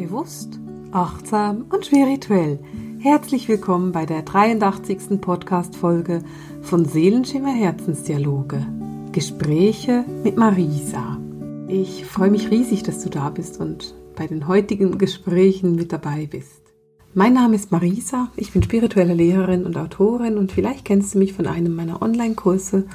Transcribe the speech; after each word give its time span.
Bewusst, 0.00 0.58
achtsam 0.92 1.66
und 1.68 1.84
spirituell. 1.84 2.58
Herzlich 3.00 3.48
willkommen 3.48 3.92
bei 3.92 4.06
der 4.06 4.22
83. 4.22 5.20
Podcast-Folge 5.20 6.22
von 6.62 6.86
Seelenschimmer 6.86 7.52
Herzensdialoge. 7.52 8.66
Gespräche 9.12 10.06
mit 10.24 10.38
Marisa. 10.38 11.18
Ich 11.68 12.06
freue 12.06 12.30
mich 12.30 12.50
riesig, 12.50 12.82
dass 12.82 13.04
du 13.04 13.10
da 13.10 13.28
bist 13.28 13.60
und 13.60 13.94
bei 14.16 14.26
den 14.26 14.48
heutigen 14.48 14.96
Gesprächen 14.96 15.74
mit 15.74 15.92
dabei 15.92 16.26
bist. 16.30 16.62
Mein 17.12 17.34
Name 17.34 17.56
ist 17.56 17.70
Marisa, 17.70 18.28
ich 18.36 18.52
bin 18.52 18.62
spirituelle 18.62 19.12
Lehrerin 19.12 19.66
und 19.66 19.76
Autorin 19.76 20.38
und 20.38 20.50
vielleicht 20.50 20.86
kennst 20.86 21.14
du 21.14 21.18
mich 21.18 21.34
von 21.34 21.46
einem 21.46 21.76
meiner 21.76 22.00
Online-Kurse 22.00 22.86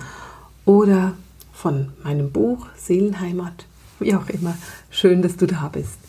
oder 0.65 1.13
von 1.53 1.89
meinem 2.03 2.31
Buch 2.31 2.65
Seelenheimat, 2.75 3.67
wie 3.99 4.15
auch 4.15 4.27
immer. 4.27 4.57
Schön, 4.89 5.21
dass 5.21 5.37
du 5.37 5.45
da 5.45 5.69
bist. 5.71 5.99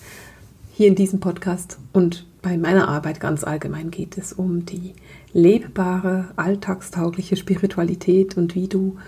Hier 0.79 0.89
in 0.89 0.95
diesem 0.95 1.21
Podcast 1.21 1.79
und 1.95 2.27
bei 2.43 2.59
meiner 2.59 2.89
Arbeit 2.89 3.19
ganz 3.19 3.45
allgemein 3.45 3.91
geht 3.91 4.19
es 4.19 4.35
um 4.35 4.67
die 4.67 4.93
lebbare, 5.33 6.27
alltagstaugliche 6.37 7.37
Spiritualität 7.37 8.37
und 8.37 8.55
wie 8.55 8.69
du 8.69 8.99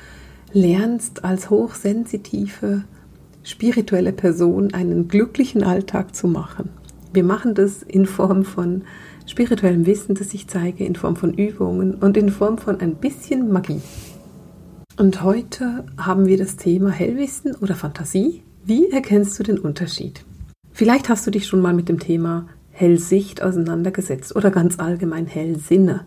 lernst, 0.55 1.25
als 1.25 1.51
hochsensitive, 1.51 2.85
spirituelle 3.43 4.15
Person 4.15 4.73
einen 4.73 5.09
glücklichen 5.09 5.62
Alltag 5.62 6.17
zu 6.17 6.27
machen. 6.27 6.71
Wir 7.12 7.23
machen 7.23 7.55
das 7.55 7.83
in 7.83 8.07
Form 8.07 8.45
von 8.47 8.85
spirituellem 9.27 9.85
Wissen, 9.85 10.15
das 10.15 10.33
ich 10.33 10.48
zeige, 10.48 10.87
in 10.87 10.97
Form 10.97 11.17
von 11.17 11.35
Übungen 11.35 11.97
und 11.97 12.17
in 12.17 12.31
Form 12.31 12.57
von 12.57 12.81
ein 12.81 12.95
bisschen 12.95 13.53
Magie. 13.53 13.83
Und 14.97 15.23
heute 15.23 15.85
haben 15.98 16.25
wir 16.25 16.39
das 16.39 16.57
Thema 16.57 16.89
Hellwissen 16.89 17.55
oder 17.57 17.75
Fantasie. 17.75 18.43
Wie 18.65 18.89
erkennst 18.89 19.39
du 19.39 19.43
den 19.43 19.59
Unterschied? 19.59 20.25
Vielleicht 20.79 21.09
hast 21.09 21.27
du 21.27 21.33
dich 21.33 21.49
schon 21.49 21.61
mal 21.61 21.75
mit 21.75 21.89
dem 21.89 21.98
Thema 21.98 22.47
Hellsicht 22.71 23.43
auseinandergesetzt 23.43 24.37
oder 24.37 24.53
ganz 24.53 24.79
allgemein 24.79 25.27
Hellsinne. 25.27 26.05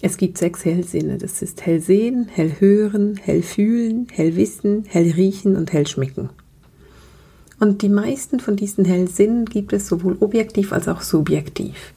Es 0.00 0.16
gibt 0.16 0.36
sechs 0.36 0.64
Hellsinne. 0.64 1.16
Das 1.16 1.42
ist 1.42 1.64
Hellsehen, 1.64 2.26
Hellhören, 2.26 3.16
Hellfühlen, 3.22 4.08
Hellwissen, 4.10 4.82
Hellriechen 4.88 5.54
und 5.54 5.72
Hellschmecken. 5.72 6.30
Und 7.60 7.82
die 7.82 7.88
meisten 7.88 8.40
von 8.40 8.56
diesen 8.56 8.84
Hellsinnen 8.84 9.44
gibt 9.44 9.72
es 9.72 9.86
sowohl 9.86 10.16
objektiv 10.18 10.72
als 10.72 10.88
auch 10.88 11.02
subjektiv. 11.02 11.94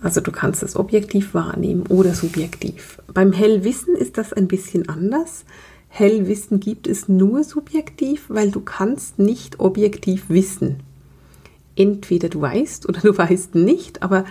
Also 0.00 0.22
du 0.22 0.32
kannst 0.32 0.62
es 0.62 0.76
objektiv 0.76 1.34
wahrnehmen 1.34 1.84
oder 1.90 2.14
subjektiv. 2.14 3.02
Beim 3.12 3.32
Hellwissen 3.32 3.96
ist 3.96 4.16
das 4.16 4.32
ein 4.32 4.48
bisschen 4.48 4.88
anders. 4.88 5.44
Hellwissen 5.88 6.58
gibt 6.58 6.86
es 6.86 7.06
nur 7.06 7.44
subjektiv, 7.44 8.24
weil 8.28 8.50
du 8.50 8.62
kannst 8.62 9.18
nicht 9.18 9.60
objektiv 9.60 10.30
wissen 10.30 10.78
entweder 11.76 12.28
du 12.28 12.40
weißt 12.40 12.88
oder 12.88 13.00
du 13.02 13.16
weißt 13.16 13.54
nicht, 13.54 14.02
aber 14.02 14.24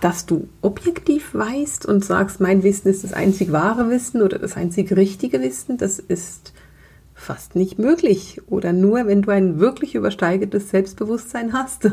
dass 0.00 0.26
du 0.26 0.48
objektiv 0.60 1.34
weißt 1.34 1.86
und 1.86 2.04
sagst, 2.04 2.40
mein 2.40 2.62
Wissen 2.62 2.88
ist 2.88 3.02
das 3.02 3.12
einzig 3.12 3.50
wahre 3.52 3.88
Wissen 3.88 4.22
oder 4.22 4.38
das 4.38 4.56
einzig 4.56 4.94
richtige 4.94 5.40
Wissen, 5.40 5.78
das 5.78 5.98
ist 5.98 6.52
fast 7.14 7.56
nicht 7.56 7.78
möglich 7.78 8.42
oder 8.46 8.74
nur, 8.74 9.06
wenn 9.06 9.22
du 9.22 9.30
ein 9.30 9.58
wirklich 9.58 9.94
übersteigertes 9.94 10.68
Selbstbewusstsein 10.68 11.54
hast 11.54 11.90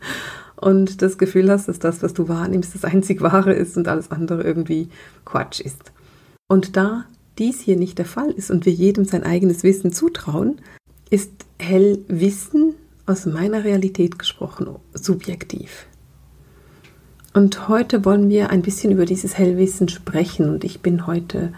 und 0.56 1.02
das 1.02 1.18
Gefühl 1.18 1.50
hast, 1.50 1.66
dass 1.66 1.80
das, 1.80 2.02
was 2.04 2.14
du 2.14 2.28
wahrnimmst, 2.28 2.74
das 2.74 2.84
einzig 2.84 3.20
wahre 3.20 3.52
ist 3.52 3.76
und 3.76 3.88
alles 3.88 4.12
andere 4.12 4.44
irgendwie 4.44 4.88
Quatsch 5.24 5.60
ist. 5.60 5.92
Und 6.46 6.76
da 6.76 7.04
dies 7.38 7.60
hier 7.60 7.76
nicht 7.76 7.98
der 7.98 8.06
Fall 8.06 8.30
ist 8.30 8.50
und 8.50 8.64
wir 8.64 8.72
jedem 8.72 9.04
sein 9.04 9.24
eigenes 9.24 9.64
Wissen 9.64 9.92
zutrauen, 9.92 10.60
ist 11.10 11.32
Hellwissen 11.58 12.74
aus 13.10 13.26
meiner 13.26 13.64
Realität 13.64 14.18
gesprochen, 14.18 14.68
subjektiv. 14.94 15.86
Und 17.32 17.68
heute 17.68 18.04
wollen 18.04 18.28
wir 18.28 18.50
ein 18.50 18.62
bisschen 18.62 18.92
über 18.92 19.04
dieses 19.04 19.36
Hellwissen 19.36 19.88
sprechen. 19.88 20.48
Und 20.48 20.64
ich 20.64 20.80
bin 20.80 21.06
heute, 21.06 21.52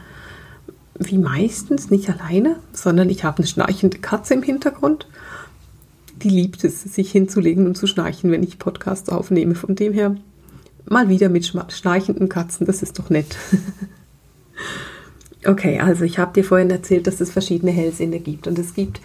wie 0.99 1.19
meistens, 1.19 1.91
nicht 1.91 2.11
alleine, 2.11 2.57
sondern 2.73 3.09
ich 3.09 3.25
habe 3.25 3.39
eine 3.39 3.47
schnarchende 3.47 3.99
Katze 3.99 4.35
im 4.35 4.43
Hintergrund. 4.43 5.07
Die 6.17 6.29
liebt 6.29 6.63
es, 6.65 6.83
sich 6.83 7.11
hinzulegen 7.11 7.67
und 7.67 7.77
zu 7.77 7.87
schnarchen, 7.87 8.31
wenn 8.31 8.43
ich 8.43 8.59
Podcasts 8.59 9.09
aufnehme. 9.09 9.55
Von 9.55 9.75
dem 9.75 9.93
her 9.93 10.17
mal 10.85 11.09
wieder 11.09 11.29
mit 11.29 11.47
schnarchenden 11.47 12.29
Katzen, 12.29 12.67
das 12.67 12.83
ist 12.83 12.99
doch 12.99 13.09
nett. 13.09 13.37
okay, 15.47 15.81
also 15.81 16.05
ich 16.05 16.19
habe 16.19 16.35
dir 16.35 16.45
vorhin 16.45 16.71
erzählt, 16.71 17.07
dass 17.07 17.21
es 17.21 17.31
verschiedene 17.31 17.73
Hellsinne 17.73 18.21
gibt. 18.21 18.47
Und 18.47 18.59
es 18.59 18.75
gibt 18.75 19.01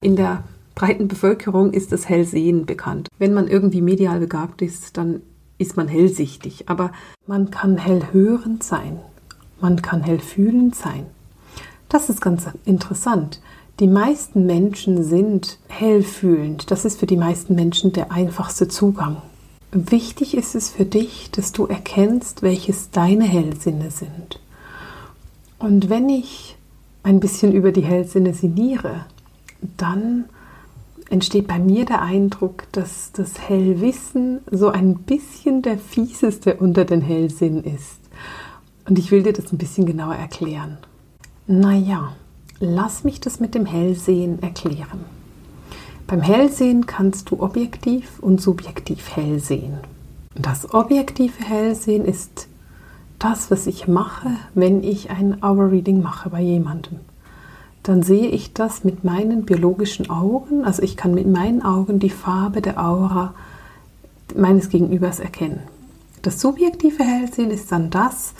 in 0.00 0.14
der 0.14 0.44
breiten 0.74 1.08
Bevölkerung 1.08 1.72
ist 1.72 1.92
das 1.92 2.08
Hellsehen 2.08 2.66
bekannt. 2.66 3.08
Wenn 3.18 3.34
man 3.34 3.48
irgendwie 3.48 3.82
medial 3.82 4.20
begabt 4.20 4.62
ist, 4.62 4.96
dann 4.96 5.22
ist 5.58 5.76
man 5.76 5.88
hellsichtig. 5.88 6.68
Aber 6.68 6.92
man 7.26 7.50
kann 7.50 7.78
hellhörend 7.78 8.62
sein. 8.62 9.00
Man 9.60 9.80
kann 9.82 10.02
hellfühlend 10.02 10.74
sein. 10.74 11.06
Das 11.88 12.08
ist 12.08 12.20
ganz 12.20 12.46
interessant. 12.64 13.40
Die 13.80 13.88
meisten 13.88 14.46
Menschen 14.46 15.04
sind 15.04 15.58
hellfühlend. 15.68 16.70
Das 16.70 16.84
ist 16.84 16.98
für 16.98 17.06
die 17.06 17.16
meisten 17.16 17.54
Menschen 17.54 17.92
der 17.92 18.10
einfachste 18.10 18.68
Zugang. 18.68 19.22
Wichtig 19.72 20.36
ist 20.36 20.54
es 20.54 20.68
für 20.68 20.84
dich, 20.84 21.30
dass 21.30 21.52
du 21.52 21.66
erkennst, 21.66 22.42
welches 22.42 22.90
deine 22.90 23.24
Hellsinne 23.24 23.90
sind. 23.90 24.40
Und 25.58 25.88
wenn 25.88 26.08
ich 26.08 26.56
ein 27.02 27.20
bisschen 27.20 27.52
über 27.52 27.72
die 27.72 27.84
Hellsinne 27.84 28.34
sinniere, 28.34 29.06
dann 29.76 30.26
entsteht 31.12 31.46
bei 31.46 31.58
mir 31.58 31.84
der 31.84 32.00
Eindruck, 32.00 32.64
dass 32.72 33.12
das 33.12 33.38
Hellwissen 33.38 34.40
so 34.50 34.70
ein 34.70 34.94
bisschen 34.94 35.60
der 35.60 35.76
fieseste 35.76 36.54
unter 36.54 36.86
den 36.86 37.02
Hellsinn 37.02 37.62
ist. 37.62 38.00
Und 38.88 38.98
ich 38.98 39.10
will 39.10 39.22
dir 39.22 39.34
das 39.34 39.52
ein 39.52 39.58
bisschen 39.58 39.84
genauer 39.84 40.14
erklären. 40.14 40.78
Naja, 41.46 42.14
lass 42.60 43.04
mich 43.04 43.20
das 43.20 43.40
mit 43.40 43.54
dem 43.54 43.66
Hellsehen 43.66 44.42
erklären. 44.42 45.04
Beim 46.06 46.22
Hellsehen 46.22 46.86
kannst 46.86 47.30
du 47.30 47.40
objektiv 47.40 48.18
und 48.20 48.40
subjektiv 48.40 49.14
hell 49.14 49.38
sehen. 49.38 49.78
Das 50.34 50.72
objektive 50.72 51.44
Hellsehen 51.44 52.06
ist 52.06 52.48
das, 53.18 53.50
was 53.50 53.66
ich 53.66 53.86
mache, 53.86 54.30
wenn 54.54 54.82
ich 54.82 55.10
ein 55.10 55.44
Hour 55.44 55.70
Reading 55.70 56.00
mache 56.00 56.30
bei 56.30 56.40
jemandem 56.40 57.00
dann 57.82 58.02
sehe 58.02 58.28
ich 58.28 58.52
das 58.52 58.84
mit 58.84 59.04
meinen 59.04 59.44
biologischen 59.44 60.08
Augen. 60.08 60.64
Also 60.64 60.82
ich 60.82 60.96
kann 60.96 61.14
mit 61.14 61.26
meinen 61.26 61.62
Augen 61.62 61.98
die 61.98 62.10
Farbe 62.10 62.62
der 62.62 62.82
Aura 62.82 63.34
meines 64.36 64.68
Gegenübers 64.68 65.20
erkennen. 65.20 65.60
Das 66.22 66.40
subjektive 66.40 67.02
Hellsehen 67.02 67.50
ist 67.50 67.72
dann 67.72 67.90
das, 67.90 68.34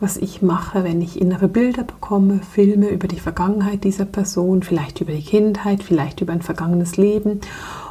was 0.00 0.16
ich 0.16 0.42
mache, 0.42 0.84
wenn 0.84 1.02
ich 1.02 1.20
innere 1.20 1.48
Bilder 1.48 1.82
bekomme, 1.82 2.40
Filme 2.52 2.88
über 2.88 3.08
die 3.08 3.18
Vergangenheit 3.18 3.84
dieser 3.84 4.04
Person, 4.04 4.62
vielleicht 4.62 5.00
über 5.00 5.12
die 5.12 5.22
Kindheit, 5.22 5.82
vielleicht 5.82 6.20
über 6.20 6.32
ein 6.32 6.42
vergangenes 6.42 6.96
Leben 6.96 7.40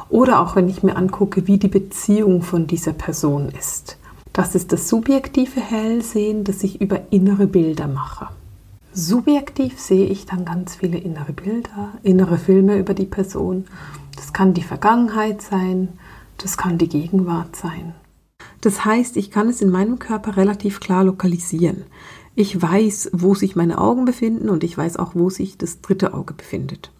oder 0.08 0.40
auch 0.40 0.56
wenn 0.56 0.68
ich 0.68 0.82
mir 0.82 0.96
angucke, 0.96 1.46
wie 1.46 1.58
die 1.58 1.68
Beziehung 1.68 2.42
von 2.42 2.66
dieser 2.66 2.92
Person 2.92 3.48
ist. 3.48 3.98
Das 4.32 4.54
ist 4.54 4.72
das 4.72 4.88
subjektive 4.88 5.60
Hellsehen, 5.60 6.44
das 6.44 6.62
ich 6.62 6.80
über 6.80 7.00
innere 7.10 7.46
Bilder 7.46 7.88
mache. 7.88 8.28
Subjektiv 8.96 9.80
sehe 9.80 10.06
ich 10.06 10.24
dann 10.24 10.44
ganz 10.44 10.76
viele 10.76 10.98
innere 10.98 11.32
Bilder, 11.32 11.94
innere 12.04 12.38
Filme 12.38 12.78
über 12.78 12.94
die 12.94 13.06
Person. 13.06 13.64
Das 14.14 14.32
kann 14.32 14.54
die 14.54 14.62
Vergangenheit 14.62 15.42
sein, 15.42 15.88
das 16.38 16.56
kann 16.56 16.78
die 16.78 16.88
Gegenwart 16.88 17.56
sein. 17.56 17.96
Das 18.60 18.84
heißt, 18.84 19.16
ich 19.16 19.32
kann 19.32 19.48
es 19.48 19.60
in 19.60 19.70
meinem 19.70 19.98
Körper 19.98 20.36
relativ 20.36 20.78
klar 20.78 21.02
lokalisieren. 21.02 21.82
Ich 22.36 22.62
weiß, 22.62 23.10
wo 23.12 23.34
sich 23.34 23.56
meine 23.56 23.78
Augen 23.78 24.04
befinden 24.04 24.48
und 24.48 24.62
ich 24.62 24.78
weiß 24.78 24.98
auch, 24.98 25.16
wo 25.16 25.28
sich 25.28 25.58
das 25.58 25.80
dritte 25.80 26.14
Auge 26.14 26.34
befindet. 26.34 26.92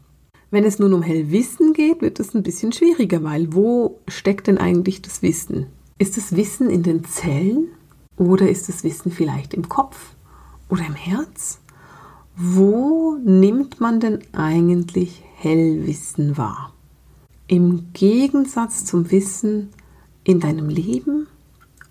Wenn 0.50 0.64
es 0.64 0.80
nun 0.80 0.94
um 0.94 1.02
Hellwissen 1.02 1.74
geht, 1.74 2.02
wird 2.02 2.18
es 2.18 2.34
ein 2.34 2.42
bisschen 2.42 2.72
schwieriger, 2.72 3.22
weil 3.22 3.54
wo 3.54 4.00
steckt 4.08 4.48
denn 4.48 4.58
eigentlich 4.58 5.00
das 5.00 5.22
Wissen? 5.22 5.66
Ist 5.98 6.16
das 6.16 6.34
Wissen 6.34 6.70
in 6.70 6.82
den 6.82 7.04
Zellen 7.04 7.68
oder 8.16 8.48
ist 8.48 8.68
das 8.68 8.82
Wissen 8.82 9.12
vielleicht 9.12 9.54
im 9.54 9.68
Kopf 9.68 10.16
oder 10.68 10.84
im 10.84 10.96
Herz? 10.96 11.60
Wo 12.36 13.16
nimmt 13.24 13.80
man 13.80 14.00
denn 14.00 14.18
eigentlich 14.32 15.22
Hellwissen 15.36 16.36
wahr? 16.36 16.72
Im 17.46 17.92
Gegensatz 17.92 18.84
zum 18.84 19.12
Wissen 19.12 19.68
in 20.24 20.40
deinem 20.40 20.68
Leben 20.68 21.28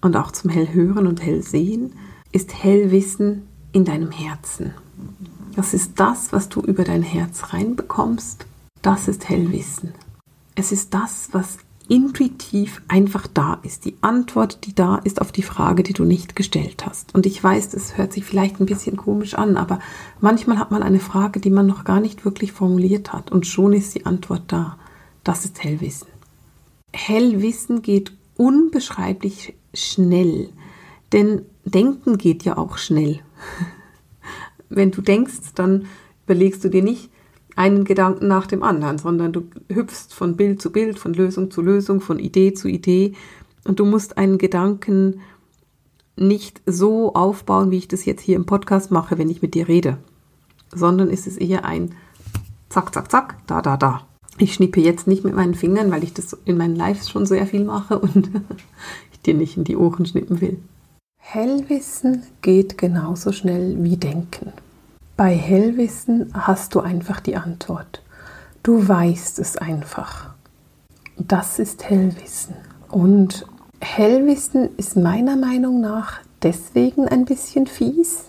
und 0.01 0.18
auch 0.18 0.31
zum 0.31 0.50
Hellhören 0.50 1.07
und 1.07 1.22
Hellsehen 1.22 1.94
ist 2.34 2.62
Hellwissen 2.62 3.44
in 3.72 3.86
deinem 3.86 4.12
Herzen. 4.12 4.74
Das 5.56 5.74
ist 5.74 5.94
das, 5.98 6.34
was 6.34 6.50
du 6.50 6.60
über 6.60 6.84
dein 6.84 7.04
Herz 7.04 7.54
reinbekommst. 7.54 8.45
Das 8.81 9.07
ist 9.07 9.30
Hellwissen. 9.30 9.94
Es 10.56 10.74
ist 10.74 10.94
das, 10.94 11.30
was 11.31 11.57
intuitiv 11.89 12.81
einfach 12.88 13.27
da 13.27 13.59
ist. 13.63 13.85
Die 13.85 13.95
Antwort, 14.01 14.65
die 14.65 14.74
da 14.74 14.97
ist 14.97 15.21
auf 15.21 15.31
die 15.31 15.44
Frage, 15.44 15.83
die 15.83 15.94
du 15.94 16.06
nicht 16.06 16.35
gestellt 16.35 16.85
hast. 16.85 17.13
Und 17.13 17.25
ich 17.25 17.44
weiß, 17.44 17.69
das 17.69 17.97
hört 17.97 18.13
sich 18.13 18.24
vielleicht 18.24 18.59
ein 18.59 18.65
bisschen 18.65 18.97
komisch 18.97 19.33
an, 19.33 19.57
aber 19.57 19.80
manchmal 20.21 20.59
hat 20.59 20.71
man 20.71 20.83
eine 20.83 21.00
Frage, 21.00 21.39
die 21.39 21.50
man 21.50 21.68
noch 21.68 21.83
gar 21.83 22.00
nicht 22.00 22.25
wirklich 22.25 22.51
formuliert 22.51 23.12
hat 23.12 23.31
und 23.31 23.47
schon 23.47 23.74
ist 23.74 23.95
die 23.95 24.06
Antwort 24.06 24.44
da. 24.47 24.77
Das 25.24 25.45
ist 25.45 25.63
Hellwissen. 25.63 26.07
Hellwissen 26.94 27.81
geht 27.81 28.13
unbeschreiblich 28.38 29.56
schnell, 29.74 30.50
denn 31.12 31.44
Denken 31.65 32.18
geht 32.18 32.44
ja 32.44 32.57
auch 32.57 32.77
schnell. 32.77 33.19
Wenn 34.69 34.91
du 34.91 35.01
denkst, 35.01 35.53
dann 35.56 35.85
überlegst 36.25 36.63
du 36.63 36.69
dir 36.69 36.83
nicht 36.83 37.09
einen 37.55 37.83
Gedanken 37.83 38.27
nach 38.27 38.47
dem 38.47 38.63
anderen, 38.63 38.97
sondern 38.97 39.31
du 39.31 39.44
hüpfst 39.71 40.13
von 40.13 40.35
Bild 40.35 40.61
zu 40.61 40.71
Bild, 40.71 41.00
von 41.00 41.13
Lösung 41.13 41.51
zu 41.51 41.61
Lösung, 41.61 42.01
von 42.01 42.19
Idee 42.19 42.53
zu 42.53 42.67
Idee 42.67 43.13
und 43.63 43.79
du 43.79 43.85
musst 43.85 44.17
einen 44.17 44.38
Gedanken 44.38 45.21
nicht 46.15 46.61
so 46.65 47.13
aufbauen, 47.13 47.71
wie 47.71 47.77
ich 47.77 47.88
das 47.88 48.05
jetzt 48.05 48.21
hier 48.21 48.35
im 48.35 48.45
Podcast 48.45 48.91
mache, 48.91 49.17
wenn 49.17 49.29
ich 49.29 49.41
mit 49.41 49.55
dir 49.55 49.67
rede, 49.67 49.97
sondern 50.73 51.09
ist 51.09 51.27
es 51.27 51.38
eher 51.38 51.65
ein 51.65 51.95
Zack, 52.69 52.94
Zack, 52.94 53.11
Zack, 53.11 53.38
da, 53.47 53.61
da, 53.61 53.77
da. 53.77 54.07
Ich 54.39 54.56
schnippe 54.56 54.81
jetzt 54.81 55.06
nicht 55.06 55.23
mit 55.23 55.35
meinen 55.35 55.53
Fingern, 55.53 55.91
weil 55.91 56.03
ich 56.03 56.13
das 56.13 56.33
in 56.45 56.57
meinen 56.57 56.75
Lives 56.75 57.09
schon 57.09 57.25
sehr 57.27 57.45
viel 57.45 57.63
mache 57.63 57.99
und 57.99 58.31
ich 59.13 59.19
dir 59.21 59.35
nicht 59.35 59.57
in 59.57 59.63
die 59.63 59.77
Ohren 59.77 60.06
schnippen 60.06 60.41
will. 60.41 60.57
Hellwissen 61.19 62.23
geht 62.41 62.77
genauso 62.77 63.31
schnell 63.31 63.77
wie 63.83 63.97
Denken. 63.97 64.51
Bei 65.15 65.36
Hellwissen 65.36 66.31
hast 66.33 66.74
du 66.74 66.80
einfach 66.80 67.19
die 67.19 67.36
Antwort. 67.36 68.01
Du 68.63 68.88
weißt 68.88 69.38
es 69.38 69.57
einfach. 69.57 70.33
Das 71.18 71.60
ist 71.60 71.88
Hellwissen. 71.88 72.56
Und 72.89 73.45
Hellwissen 73.80 74.75
ist 74.75 74.95
meiner 74.98 75.36
Meinung 75.36 75.81
nach 75.81 76.19
deswegen 76.42 77.07
ein 77.07 77.25
bisschen 77.25 77.68
fies, 77.68 78.25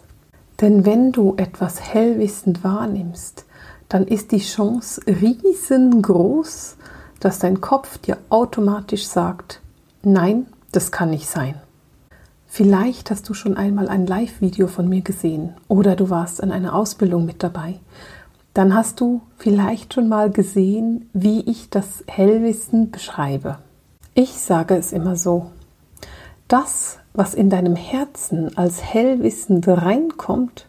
denn 0.60 0.84
wenn 0.84 1.10
du 1.10 1.34
etwas 1.38 1.80
hellwissend 1.80 2.62
wahrnimmst, 2.62 3.46
dann 3.88 4.06
ist 4.06 4.32
die 4.32 4.40
Chance 4.40 5.00
riesengroß, 5.06 6.76
dass 7.18 7.38
dein 7.38 7.62
Kopf 7.62 7.96
dir 7.96 8.18
automatisch 8.28 9.06
sagt, 9.06 9.62
nein, 10.02 10.46
das 10.70 10.92
kann 10.92 11.10
nicht 11.10 11.28
sein. 11.28 11.54
Vielleicht 12.56 13.10
hast 13.10 13.28
du 13.28 13.34
schon 13.34 13.56
einmal 13.56 13.88
ein 13.88 14.06
Live-Video 14.06 14.68
von 14.68 14.88
mir 14.88 15.00
gesehen 15.00 15.54
oder 15.66 15.96
du 15.96 16.08
warst 16.08 16.40
an 16.40 16.52
einer 16.52 16.76
Ausbildung 16.76 17.26
mit 17.26 17.42
dabei. 17.42 17.80
Dann 18.52 18.76
hast 18.76 19.00
du 19.00 19.22
vielleicht 19.38 19.92
schon 19.92 20.08
mal 20.08 20.30
gesehen, 20.30 21.10
wie 21.12 21.40
ich 21.50 21.68
das 21.68 22.04
Hellwissen 22.06 22.92
beschreibe. 22.92 23.58
Ich 24.14 24.34
sage 24.34 24.76
es 24.76 24.92
immer 24.92 25.16
so. 25.16 25.50
Das, 26.46 26.98
was 27.12 27.34
in 27.34 27.50
deinem 27.50 27.74
Herzen 27.74 28.56
als 28.56 28.80
hellwissend 28.84 29.66
reinkommt, 29.66 30.68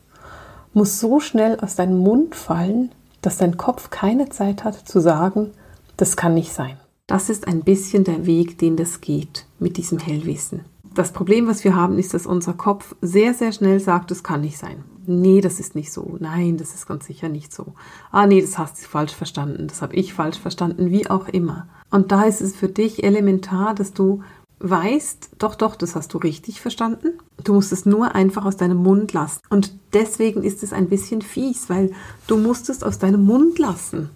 muss 0.74 1.00
so 1.00 1.20
schnell 1.20 1.60
aus 1.60 1.76
deinem 1.76 2.00
Mund 2.00 2.34
fallen, 2.34 2.94
dass 3.22 3.38
dein 3.38 3.58
Kopf 3.58 3.92
keine 3.92 4.30
Zeit 4.30 4.64
hat 4.64 4.74
zu 4.74 5.00
sagen, 5.00 5.52
das 5.98 6.18
kann 6.18 6.34
nicht 6.34 6.52
sein. 6.52 6.78
Das 7.06 7.30
ist 7.30 7.48
ein 7.48 7.62
bisschen 7.62 8.06
der 8.06 8.26
Weg, 8.26 8.58
den 8.58 8.76
das 8.76 9.02
geht 9.02 9.46
mit 9.60 9.78
diesem 9.78 10.00
Hellwissen. 10.00 10.62
Das 10.96 11.12
Problem, 11.12 11.46
was 11.46 11.66
wir 11.66 11.76
haben, 11.76 11.98
ist, 11.98 12.14
dass 12.14 12.26
unser 12.26 12.54
Kopf 12.54 12.96
sehr, 13.02 13.34
sehr 13.34 13.52
schnell 13.52 13.82
sagt, 13.82 14.12
das 14.12 14.24
kann 14.24 14.40
nicht 14.40 14.58
sein. 14.58 14.86
Nee, 15.06 15.42
das 15.42 15.60
ist 15.60 15.76
nicht 15.76 15.92
so. 15.92 16.16
Nein, 16.20 16.56
das 16.56 16.74
ist 16.74 16.88
ganz 16.88 17.06
sicher 17.06 17.28
nicht 17.28 17.54
so. 17.54 17.74
Ah, 18.12 18.26
nee, 18.26 18.40
das 18.40 18.58
hast 18.58 18.82
du 18.82 18.88
falsch 18.88 19.14
verstanden. 19.14 19.68
Das 19.68 19.82
habe 19.82 19.94
ich 19.94 20.14
falsch 20.14 20.40
verstanden, 20.40 20.92
wie 20.92 21.10
auch 21.10 21.28
immer. 21.28 21.68
Und 21.92 22.14
da 22.14 22.24
ist 22.24 22.42
es 22.42 22.56
für 22.56 22.70
dich 22.70 23.04
elementar, 23.04 23.76
dass 23.76 23.92
du 23.92 24.24
weißt, 24.60 25.32
doch, 25.38 25.56
doch, 25.56 25.76
das 25.76 25.96
hast 25.96 26.14
du 26.14 26.18
richtig 26.18 26.62
verstanden. 26.62 27.20
Du 27.44 27.54
musst 27.54 27.74
es 27.74 27.86
nur 27.86 28.16
einfach 28.16 28.46
aus 28.46 28.56
deinem 28.56 28.78
Mund 28.78 29.12
lassen. 29.12 29.42
Und 29.50 29.74
deswegen 29.94 30.44
ist 30.44 30.64
es 30.64 30.72
ein 30.72 30.88
bisschen 30.88 31.22
fies, 31.22 31.70
weil 31.70 31.92
du 32.28 32.38
musst 32.38 32.70
es 32.70 32.84
aus 32.84 33.00
deinem 33.00 33.26
Mund 33.26 33.60
lassen. 33.60 34.12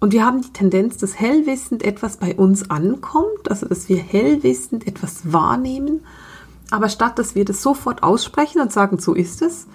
Und 0.00 0.12
wir 0.12 0.24
haben 0.24 0.42
die 0.42 0.52
Tendenz, 0.52 0.98
dass 0.98 1.18
hellwissend 1.18 1.82
etwas 1.82 2.16
bei 2.18 2.34
uns 2.34 2.70
ankommt, 2.70 3.50
also 3.50 3.66
dass 3.66 3.88
wir 3.88 3.96
hellwissend 3.96 4.86
etwas 4.86 5.32
wahrnehmen. 5.32 6.00
Aber 6.70 6.88
statt 6.88 7.18
dass 7.18 7.34
wir 7.34 7.44
das 7.44 7.62
sofort 7.62 8.02
aussprechen 8.02 8.60
und 8.60 8.72
sagen, 8.72 8.98
so 8.98 9.14
ist 9.14 9.42
es, 9.42 9.66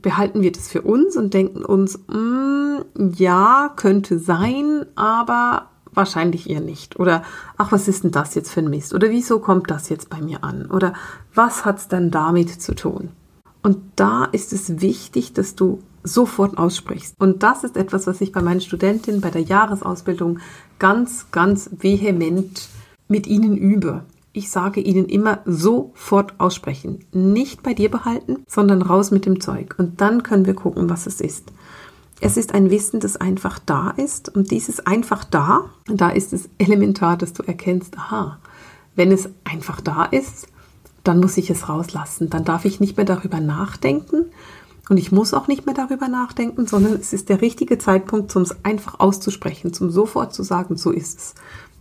behalten 0.00 0.42
wir 0.42 0.52
das 0.52 0.68
für 0.68 0.82
uns 0.82 1.16
und 1.16 1.34
denken 1.34 1.64
uns, 1.64 1.98
mm, 2.08 2.78
ja, 3.16 3.72
könnte 3.76 4.18
sein, 4.18 4.86
aber 4.94 5.68
wahrscheinlich 5.92 6.48
eher 6.48 6.60
nicht. 6.60 6.98
Oder 6.98 7.22
ach, 7.56 7.72
was 7.72 7.88
ist 7.88 8.04
denn 8.04 8.10
das 8.10 8.34
jetzt 8.34 8.50
für 8.50 8.60
ein 8.60 8.70
Mist? 8.70 8.94
Oder 8.94 9.10
wieso 9.10 9.40
kommt 9.40 9.70
das 9.70 9.88
jetzt 9.88 10.10
bei 10.10 10.20
mir 10.20 10.44
an? 10.44 10.70
Oder 10.70 10.94
was 11.34 11.64
hat 11.64 11.78
es 11.78 11.88
denn 11.88 12.10
damit 12.10 12.62
zu 12.62 12.74
tun? 12.74 13.10
Und 13.62 13.78
da 13.96 14.24
ist 14.24 14.52
es 14.52 14.80
wichtig, 14.80 15.32
dass 15.32 15.54
du 15.54 15.82
sofort 16.02 16.58
aussprichst. 16.58 17.14
Und 17.18 17.42
das 17.42 17.64
ist 17.64 17.76
etwas, 17.76 18.06
was 18.06 18.20
ich 18.20 18.32
bei 18.32 18.42
meinen 18.42 18.60
Studentinnen 18.60 19.20
bei 19.20 19.30
der 19.30 19.42
Jahresausbildung 19.42 20.38
ganz, 20.78 21.26
ganz 21.30 21.70
vehement 21.78 22.68
mit 23.08 23.26
ihnen 23.26 23.56
übe. 23.56 24.04
Ich 24.32 24.50
sage 24.50 24.80
ihnen 24.80 25.06
immer 25.06 25.40
sofort 25.46 26.38
aussprechen. 26.38 27.04
Nicht 27.12 27.62
bei 27.62 27.74
dir 27.74 27.90
behalten, 27.90 28.44
sondern 28.46 28.82
raus 28.82 29.10
mit 29.10 29.26
dem 29.26 29.40
Zeug. 29.40 29.74
Und 29.78 30.00
dann 30.00 30.22
können 30.22 30.46
wir 30.46 30.54
gucken, 30.54 30.88
was 30.90 31.06
es 31.06 31.20
ist. 31.20 31.50
Es 32.20 32.36
ist 32.36 32.54
ein 32.54 32.70
Wissen, 32.70 33.00
das 33.00 33.16
einfach 33.16 33.58
da 33.58 33.90
ist. 33.90 34.34
Und 34.34 34.50
dieses 34.50 34.86
einfach 34.86 35.24
da, 35.24 35.66
da 35.86 36.10
ist 36.10 36.32
es 36.32 36.48
elementar, 36.58 37.16
dass 37.16 37.32
du 37.32 37.42
erkennst, 37.42 37.96
aha, 37.96 38.38
wenn 38.96 39.12
es 39.12 39.28
einfach 39.44 39.80
da 39.80 40.04
ist, 40.04 40.48
dann 41.04 41.20
muss 41.20 41.36
ich 41.36 41.50
es 41.50 41.68
rauslassen. 41.68 42.28
Dann 42.28 42.44
darf 42.44 42.64
ich 42.64 42.80
nicht 42.80 42.96
mehr 42.96 43.06
darüber 43.06 43.40
nachdenken. 43.40 44.26
Und 44.88 44.96
ich 44.96 45.12
muss 45.12 45.34
auch 45.34 45.48
nicht 45.48 45.66
mehr 45.66 45.74
darüber 45.74 46.08
nachdenken, 46.08 46.66
sondern 46.66 46.94
es 46.94 47.12
ist 47.12 47.28
der 47.28 47.40
richtige 47.40 47.78
Zeitpunkt, 47.78 48.34
um 48.34 48.42
es 48.42 48.64
einfach 48.64 49.00
auszusprechen, 49.00 49.72
zum 49.72 49.90
sofort 49.90 50.34
zu 50.34 50.42
sagen, 50.42 50.76
so 50.76 50.90
ist 50.90 51.18
es. 51.18 51.34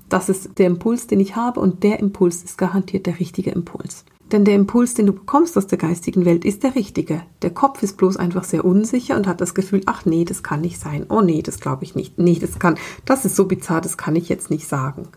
Das 0.09 0.29
ist 0.29 0.57
der 0.57 0.67
Impuls, 0.67 1.07
den 1.07 1.19
ich 1.19 1.35
habe 1.35 1.59
und 1.59 1.83
der 1.83 1.99
Impuls 1.99 2.43
ist 2.43 2.57
garantiert 2.57 3.05
der 3.05 3.19
richtige 3.19 3.51
Impuls. 3.51 4.05
Denn 4.31 4.43
der 4.43 4.55
Impuls, 4.55 4.93
den 4.93 5.05
du 5.05 5.13
bekommst 5.13 5.57
aus 5.57 5.67
der 5.67 5.77
geistigen 5.77 6.25
Welt, 6.25 6.43
ist 6.43 6.63
der 6.63 6.75
richtige. 6.75 7.23
Der 7.43 7.49
Kopf 7.49 7.81
ist 7.81 7.95
bloß 7.95 8.17
einfach 8.17 8.43
sehr 8.43 8.65
unsicher 8.65 9.15
und 9.15 9.25
hat 9.25 9.39
das 9.39 9.55
Gefühl, 9.55 9.81
ach 9.85 10.05
nee, 10.05 10.25
das 10.25 10.43
kann 10.43 10.61
nicht 10.61 10.79
sein. 10.79 11.05
Oh 11.07 11.21
nee, 11.21 11.41
das 11.41 11.61
glaube 11.61 11.85
ich 11.85 11.95
nicht. 11.95 12.17
Nee, 12.17 12.37
das 12.39 12.59
kann, 12.59 12.77
das 13.05 13.23
ist 13.23 13.37
so 13.37 13.45
bizarr, 13.45 13.79
das 13.79 13.97
kann 13.97 14.17
ich 14.17 14.27
jetzt 14.27 14.49
nicht 14.49 14.67
sagen. 14.67 15.07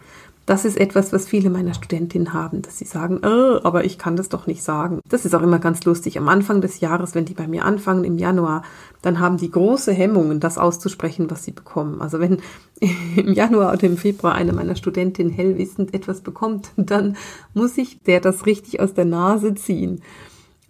Das 0.50 0.64
ist 0.64 0.80
etwas, 0.80 1.12
was 1.12 1.28
viele 1.28 1.48
meiner 1.48 1.74
Studentinnen 1.74 2.32
haben, 2.32 2.60
dass 2.60 2.76
sie 2.76 2.84
sagen, 2.84 3.20
oh, 3.22 3.60
aber 3.62 3.84
ich 3.84 3.98
kann 3.98 4.16
das 4.16 4.28
doch 4.28 4.48
nicht 4.48 4.64
sagen. 4.64 4.98
Das 5.08 5.24
ist 5.24 5.32
auch 5.32 5.42
immer 5.42 5.60
ganz 5.60 5.84
lustig. 5.84 6.18
Am 6.18 6.28
Anfang 6.28 6.60
des 6.60 6.80
Jahres, 6.80 7.14
wenn 7.14 7.24
die 7.24 7.34
bei 7.34 7.46
mir 7.46 7.64
anfangen 7.64 8.02
im 8.02 8.18
Januar, 8.18 8.64
dann 9.00 9.20
haben 9.20 9.36
die 9.36 9.52
große 9.52 9.92
Hemmungen, 9.92 10.40
das 10.40 10.58
auszusprechen, 10.58 11.30
was 11.30 11.44
sie 11.44 11.52
bekommen. 11.52 12.00
Also 12.00 12.18
wenn 12.18 12.38
im 13.16 13.32
Januar 13.32 13.74
oder 13.74 13.84
im 13.84 13.96
Februar 13.96 14.34
eine 14.34 14.52
meiner 14.52 14.74
Studentinnen 14.74 15.32
hellwissend 15.32 15.94
etwas 15.94 16.20
bekommt, 16.20 16.72
dann 16.76 17.16
muss 17.54 17.78
ich 17.78 18.00
der 18.02 18.18
das 18.18 18.44
richtig 18.44 18.80
aus 18.80 18.92
der 18.92 19.04
Nase 19.04 19.54
ziehen. 19.54 20.02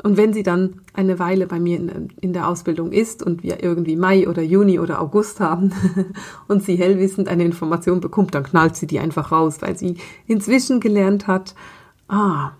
Und 0.02 0.16
wenn 0.16 0.32
sie 0.32 0.42
dann 0.42 0.80
eine 0.94 1.18
Weile 1.18 1.46
bei 1.46 1.60
mir 1.60 1.78
in, 1.78 2.08
in, 2.20 2.32
der 2.32 2.48
Ausbildung 2.48 2.92
ist 2.92 3.22
und 3.22 3.42
wir 3.42 3.62
irgendwie 3.62 3.96
Mai 3.96 4.28
oder 4.28 4.42
Juni 4.42 4.78
oder 4.78 5.00
August 5.00 5.40
haben 5.40 5.72
und 6.48 6.62
sie 6.62 6.76
hellwissend 6.76 7.28
eine 7.28 7.44
Information 7.44 8.00
bekommt, 8.00 8.34
dann 8.34 8.44
knallt 8.44 8.76
sie 8.76 8.86
die 8.86 8.98
einfach 8.98 9.30
raus, 9.30 9.58
weil 9.60 9.76
sie 9.76 9.96
inzwischen 10.26 10.80
gelernt 10.80 11.26
hat, 11.26 11.54
ah, 12.08 12.52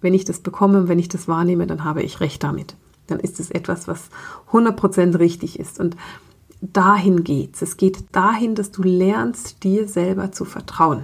wenn 0.00 0.14
ich 0.14 0.24
das 0.24 0.40
bekomme, 0.40 0.88
wenn 0.88 0.98
ich 0.98 1.08
das 1.08 1.28
wahrnehme, 1.28 1.66
dann 1.66 1.84
habe 1.84 2.02
ich 2.02 2.20
recht 2.20 2.42
damit. 2.42 2.76
Dann 3.06 3.20
ist 3.20 3.40
es 3.40 3.50
etwas, 3.50 3.88
was 3.88 4.10
100% 4.52 5.18
richtig 5.18 5.58
ist. 5.58 5.80
Und 5.80 5.96
dahin 6.60 7.24
geht's. 7.24 7.62
Es 7.62 7.76
geht 7.76 8.04
dahin, 8.12 8.54
dass 8.54 8.70
du 8.70 8.82
lernst, 8.82 9.62
dir 9.64 9.88
selber 9.88 10.32
zu 10.32 10.44
vertrauen. 10.44 11.02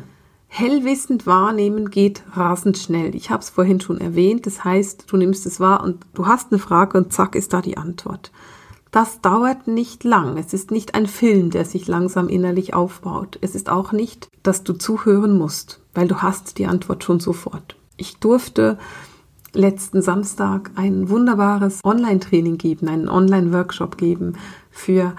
Hellwissend 0.56 1.26
wahrnehmen 1.26 1.90
geht 1.90 2.22
rasend 2.36 2.78
schnell. 2.78 3.16
Ich 3.16 3.30
habe 3.30 3.42
es 3.42 3.50
vorhin 3.50 3.80
schon 3.80 4.00
erwähnt. 4.00 4.46
Das 4.46 4.62
heißt, 4.62 5.06
du 5.10 5.16
nimmst 5.16 5.46
es 5.46 5.58
wahr 5.58 5.82
und 5.82 6.06
du 6.14 6.28
hast 6.28 6.52
eine 6.52 6.60
Frage 6.60 6.96
und 6.96 7.12
zack 7.12 7.34
ist 7.34 7.52
da 7.52 7.60
die 7.60 7.76
Antwort. 7.76 8.30
Das 8.92 9.20
dauert 9.20 9.66
nicht 9.66 10.04
lang. 10.04 10.36
Es 10.38 10.54
ist 10.54 10.70
nicht 10.70 10.94
ein 10.94 11.08
Film, 11.08 11.50
der 11.50 11.64
sich 11.64 11.88
langsam 11.88 12.28
innerlich 12.28 12.72
aufbaut. 12.72 13.36
Es 13.40 13.56
ist 13.56 13.68
auch 13.68 13.90
nicht, 13.90 14.28
dass 14.44 14.62
du 14.62 14.74
zuhören 14.74 15.36
musst, 15.36 15.80
weil 15.92 16.06
du 16.06 16.22
hast 16.22 16.56
die 16.56 16.66
Antwort 16.66 17.02
schon 17.02 17.18
sofort. 17.18 17.74
Ich 17.96 18.18
durfte 18.18 18.78
letzten 19.54 20.02
Samstag 20.02 20.70
ein 20.76 21.08
wunderbares 21.08 21.80
Online-Training 21.82 22.58
geben, 22.58 22.86
einen 22.86 23.08
Online-Workshop 23.08 23.98
geben 23.98 24.34
für 24.70 25.14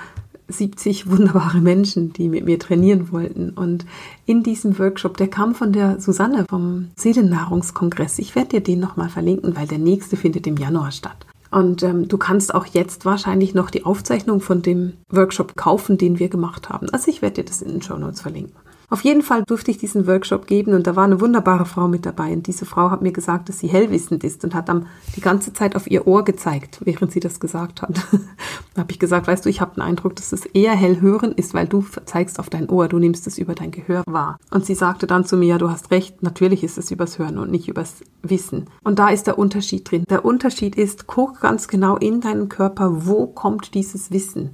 70 0.48 1.10
wunderbare 1.10 1.60
Menschen, 1.60 2.14
die 2.14 2.30
mit 2.30 2.46
mir 2.46 2.60
trainieren 2.60 3.12
wollten. 3.12 3.50
Und 3.52 3.86
in 4.26 4.44
diesem 4.44 4.78
Workshop, 4.80 5.18
der 5.18 5.28
kam 5.28 5.56
von 5.56 5.72
der 5.72 6.00
Susanne 6.00 6.46
vom 6.50 6.90
Seelennahrungskongress. 6.96 8.20
Ich 8.20 8.36
werde 8.36 8.50
dir 8.50 8.62
den 8.62 8.80
nochmal 8.80 9.10
verlinken, 9.10 9.56
weil 9.56 9.68
der 9.68 9.80
nächste 9.80 10.18
findet 10.18 10.48
im 10.48 10.58
Januar 10.58 10.92
statt. 10.92 11.26
Und 11.52 11.84
ähm, 11.84 12.08
du 12.08 12.18
kannst 12.18 12.54
auch 12.54 12.66
jetzt 12.66 13.06
wahrscheinlich 13.06 13.54
noch 13.54 13.70
die 13.70 13.86
Aufzeichnung 13.86 14.42
von 14.42 14.62
dem 14.62 14.94
Workshop 15.10 15.56
kaufen, 15.56 15.98
den 15.98 16.20
wir 16.20 16.28
gemacht 16.28 16.70
haben. 16.70 16.90
Also 16.90 17.10
ich 17.10 17.22
werde 17.22 17.36
dir 17.36 17.46
das 17.46 17.62
in 17.62 17.72
den 17.72 17.82
Show 17.82 17.98
Notes 17.98 18.22
verlinken. 18.22 18.56
Auf 18.90 19.04
jeden 19.04 19.22
Fall 19.22 19.44
durfte 19.44 19.72
ich 19.72 19.78
diesen 19.78 20.08
Workshop 20.08 20.48
geben 20.48 20.74
und 20.74 20.88
da 20.88 20.96
war 20.96 21.06
eine 21.06 21.22
wunderbare 21.22 21.66
Frau 21.66 21.88
mit 21.88 22.06
dabei. 22.06 22.34
Und 22.34 22.48
diese 22.48 22.66
Frau 22.66 22.92
hat 22.92 23.02
mir 23.02 23.12
gesagt, 23.12 23.50
dass 23.50 23.60
sie 23.60 23.68
hellwissend 23.68 24.24
ist 24.24 24.44
und 24.44 24.54
hat 24.54 24.70
dann 24.70 24.88
die 25.16 25.22
ganze 25.22 25.54
Zeit 25.54 25.76
auf 25.76 25.90
ihr 25.90 26.08
Ohr 26.08 26.24
gezeigt, 26.24 26.80
während 26.84 27.12
sie 27.12 27.20
das 27.20 27.40
gesagt 27.40 27.82
hat. 27.82 27.96
da 28.74 28.82
habe 28.82 28.92
ich 28.92 29.00
gesagt, 29.00 29.28
weißt 29.28 29.46
du, 29.46 29.50
ich 29.50 29.62
habe 29.62 29.76
den 29.76 29.82
Eindruck, 29.82 30.16
dass 30.16 30.34
es 30.34 30.46
eher 30.46 30.74
hellhören 30.74 31.32
ist, 31.32 31.54
weil 31.54 31.68
du 31.68 31.86
zeigst 32.06 32.40
auf 32.40 32.50
dein 32.50 32.70
Ohr, 32.70 32.88
du 32.88 33.00
nimmst 33.00 33.28
es 33.28 33.38
über 33.38 33.56
dein 33.56 33.72
Gehör 33.72 34.04
wahr. 34.06 34.38
Und 34.52 34.66
sie 34.66 34.76
sagte 34.76 35.08
dann 35.08 35.26
zu 35.26 35.38
mir, 35.38 35.48
ja, 35.48 35.58
du 35.58 35.70
hast 35.70 35.92
recht, 35.92 36.24
natürlich 36.24 36.64
ist 36.64 36.78
es 36.78 36.92
übers 36.92 37.18
Hören 37.20 37.38
und 37.38 37.52
nicht 37.52 37.68
übers 37.68 38.04
Wissen. 38.22 38.66
Und 38.84 39.00
da 39.00 39.10
ist 39.10 39.28
der 39.28 39.38
Unterschied 39.38 39.90
drin. 39.90 40.04
Der 40.10 40.26
Unterschied 40.26 40.76
ist, 40.76 41.08
guck 41.08 41.42
ganz 41.42 41.68
genau 41.68 41.98
in 41.98 42.22
deinen 42.22 42.50
Körper, 42.50 43.06
wo 43.06 43.28
kommt 43.28 43.74
dieses 43.74 44.12
Wissen. 44.12 44.52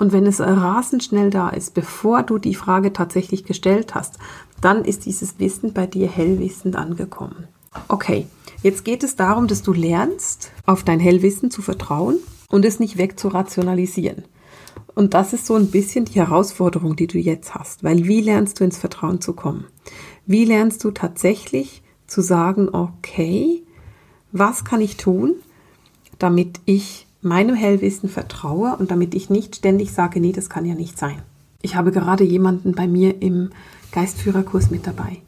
Und 0.00 0.12
wenn 0.12 0.26
es 0.26 0.40
rasend 0.40 1.04
schnell 1.04 1.28
da 1.28 1.50
ist, 1.50 1.74
bevor 1.74 2.22
du 2.22 2.38
die 2.38 2.54
Frage 2.54 2.94
tatsächlich 2.94 3.44
gestellt 3.44 3.94
hast, 3.94 4.18
dann 4.62 4.86
ist 4.86 5.04
dieses 5.04 5.38
Wissen 5.38 5.74
bei 5.74 5.86
dir 5.86 6.08
hellwissend 6.08 6.74
angekommen. 6.74 7.48
Okay, 7.86 8.26
jetzt 8.62 8.86
geht 8.86 9.04
es 9.04 9.14
darum, 9.14 9.46
dass 9.46 9.62
du 9.62 9.74
lernst, 9.74 10.52
auf 10.64 10.84
dein 10.84 11.00
Hellwissen 11.00 11.50
zu 11.50 11.60
vertrauen 11.60 12.16
und 12.48 12.64
es 12.64 12.80
nicht 12.80 12.96
wegzurationalisieren. 12.96 14.24
Und 14.94 15.12
das 15.12 15.34
ist 15.34 15.44
so 15.44 15.54
ein 15.54 15.70
bisschen 15.70 16.06
die 16.06 16.14
Herausforderung, 16.14 16.96
die 16.96 17.06
du 17.06 17.18
jetzt 17.18 17.54
hast, 17.54 17.84
weil 17.84 18.06
wie 18.06 18.22
lernst 18.22 18.58
du 18.58 18.64
ins 18.64 18.78
Vertrauen 18.78 19.20
zu 19.20 19.34
kommen? 19.34 19.66
Wie 20.24 20.46
lernst 20.46 20.82
du 20.82 20.92
tatsächlich 20.92 21.82
zu 22.06 22.22
sagen, 22.22 22.70
okay, 22.70 23.62
was 24.32 24.64
kann 24.64 24.80
ich 24.80 24.96
tun, 24.96 25.34
damit 26.18 26.58
ich 26.64 27.06
meinem 27.22 27.54
Hellwissen 27.54 28.08
vertraue 28.08 28.76
und 28.76 28.90
damit 28.90 29.14
ich 29.14 29.30
nicht 29.30 29.56
ständig 29.56 29.92
sage, 29.92 30.20
nee, 30.20 30.32
das 30.32 30.48
kann 30.48 30.64
ja 30.64 30.74
nicht 30.74 30.98
sein. 30.98 31.20
Ich 31.62 31.76
habe 31.76 31.92
gerade 31.92 32.24
jemanden 32.24 32.72
bei 32.74 32.88
mir 32.88 33.20
im 33.20 33.50
Geistführerkurs 33.92 34.70
mit 34.70 34.86
dabei, 34.86 35.18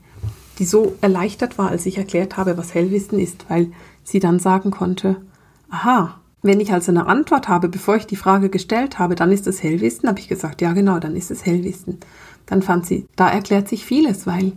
die 0.58 0.64
so 0.64 0.94
erleichtert 1.00 1.58
war, 1.58 1.68
als 1.68 1.84
ich 1.86 1.98
erklärt 1.98 2.36
habe, 2.36 2.56
was 2.56 2.74
Hellwissen 2.74 3.18
ist, 3.18 3.46
weil 3.48 3.72
sie 4.04 4.20
dann 4.20 4.38
sagen 4.38 4.70
konnte, 4.70 5.16
aha, 5.70 6.18
wenn 6.42 6.60
ich 6.60 6.72
also 6.72 6.90
eine 6.90 7.06
Antwort 7.06 7.48
habe, 7.48 7.68
bevor 7.68 7.96
ich 7.96 8.06
die 8.06 8.16
Frage 8.16 8.48
gestellt 8.48 8.98
habe, 8.98 9.14
dann 9.14 9.30
ist 9.30 9.46
es 9.46 9.62
Hellwissen, 9.62 10.08
habe 10.08 10.18
ich 10.18 10.28
gesagt, 10.28 10.60
ja 10.60 10.72
genau, 10.72 10.98
dann 10.98 11.14
ist 11.14 11.30
es 11.30 11.46
Hellwissen. 11.46 11.98
Dann 12.46 12.62
fand 12.62 12.86
sie, 12.86 13.06
da 13.14 13.28
erklärt 13.28 13.68
sich 13.68 13.84
vieles, 13.84 14.26
weil 14.26 14.52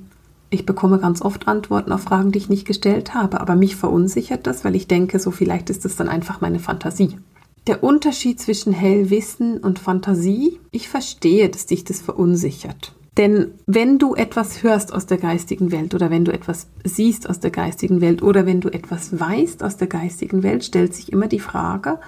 ich 0.50 0.66
bekomme 0.66 1.00
ganz 1.00 1.22
oft 1.22 1.48
Antworten 1.48 1.92
auf 1.92 2.02
Fragen, 2.02 2.32
die 2.32 2.40
ich 2.40 2.50
nicht 2.50 2.66
gestellt 2.66 3.14
habe, 3.14 3.42
aber 3.42 3.56
mich 3.56 3.76
verunsichert 3.76 4.48
das, 4.48 4.64
weil 4.64 4.76
ich 4.76 4.88
denke, 4.88 5.20
so 5.20 5.30
vielleicht 5.30 5.70
ist 5.70 5.86
das 5.86 5.96
dann 5.96 6.10
einfach 6.10 6.42
meine 6.42 6.60
Fantasie. 6.60 7.18
Der 7.68 7.84
Unterschied 7.84 8.40
zwischen 8.40 8.74
Hellwissen 8.74 9.58
und 9.58 9.80
Fantasie, 9.80 10.60
ich 10.70 10.88
verstehe, 10.88 11.50
dass 11.50 11.66
dich 11.66 11.84
das 11.84 12.00
verunsichert. 12.00 12.94
Denn 13.18 13.54
wenn 13.66 13.98
du 13.98 14.14
etwas 14.14 14.62
hörst 14.62 14.94
aus 14.94 15.08
der 15.08 15.18
geistigen 15.18 15.72
Welt 15.72 15.96
oder 15.96 16.12
wenn 16.12 16.26
du 16.26 16.34
etwas 16.34 16.68
siehst 16.84 17.28
aus 17.30 17.40
der 17.40 17.50
geistigen 17.50 18.02
Welt 18.02 18.22
oder 18.22 18.46
wenn 18.46 18.62
du 18.62 18.70
etwas 18.70 19.20
weißt 19.20 19.64
aus 19.64 19.78
der 19.78 19.88
geistigen 19.88 20.44
Welt, 20.44 20.66
stellt 20.66 20.94
sich 20.94 21.12
immer 21.12 21.28
die 21.28 21.40
Frage, 21.40 22.00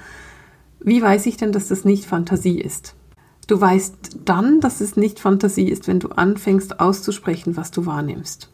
wie 0.80 1.02
weiß 1.02 1.26
ich 1.26 1.38
denn, 1.38 1.54
dass 1.54 1.70
das 1.70 1.86
nicht 1.86 2.06
Fantasie 2.06 2.60
ist? 2.60 2.94
Du 3.48 3.60
weißt 3.60 4.20
dann, 4.26 4.60
dass 4.60 4.82
es 4.82 4.98
nicht 4.98 5.20
Fantasie 5.20 5.70
ist, 5.70 5.88
wenn 5.88 6.00
du 6.00 6.10
anfängst 6.10 6.80
auszusprechen, 6.82 7.56
was 7.56 7.72
du 7.72 7.86
wahrnimmst. 7.86 8.52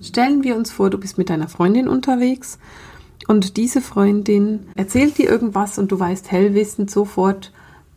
Stellen 0.00 0.42
wir 0.42 0.56
uns 0.56 0.70
vor, 0.70 0.90
du 0.90 0.98
bist 0.98 1.16
mit 1.16 1.30
deiner 1.30 1.48
Freundin 1.48 1.88
unterwegs 1.88 2.58
und 3.26 3.56
diese 3.56 3.80
Freundin 3.80 4.68
erzählt 4.74 5.18
dir 5.18 5.28
irgendwas 5.28 5.78
und 5.78 5.90
du 5.90 5.98
weißt 5.98 6.30
hellwissend 6.30 6.90
sofort, 6.90 7.52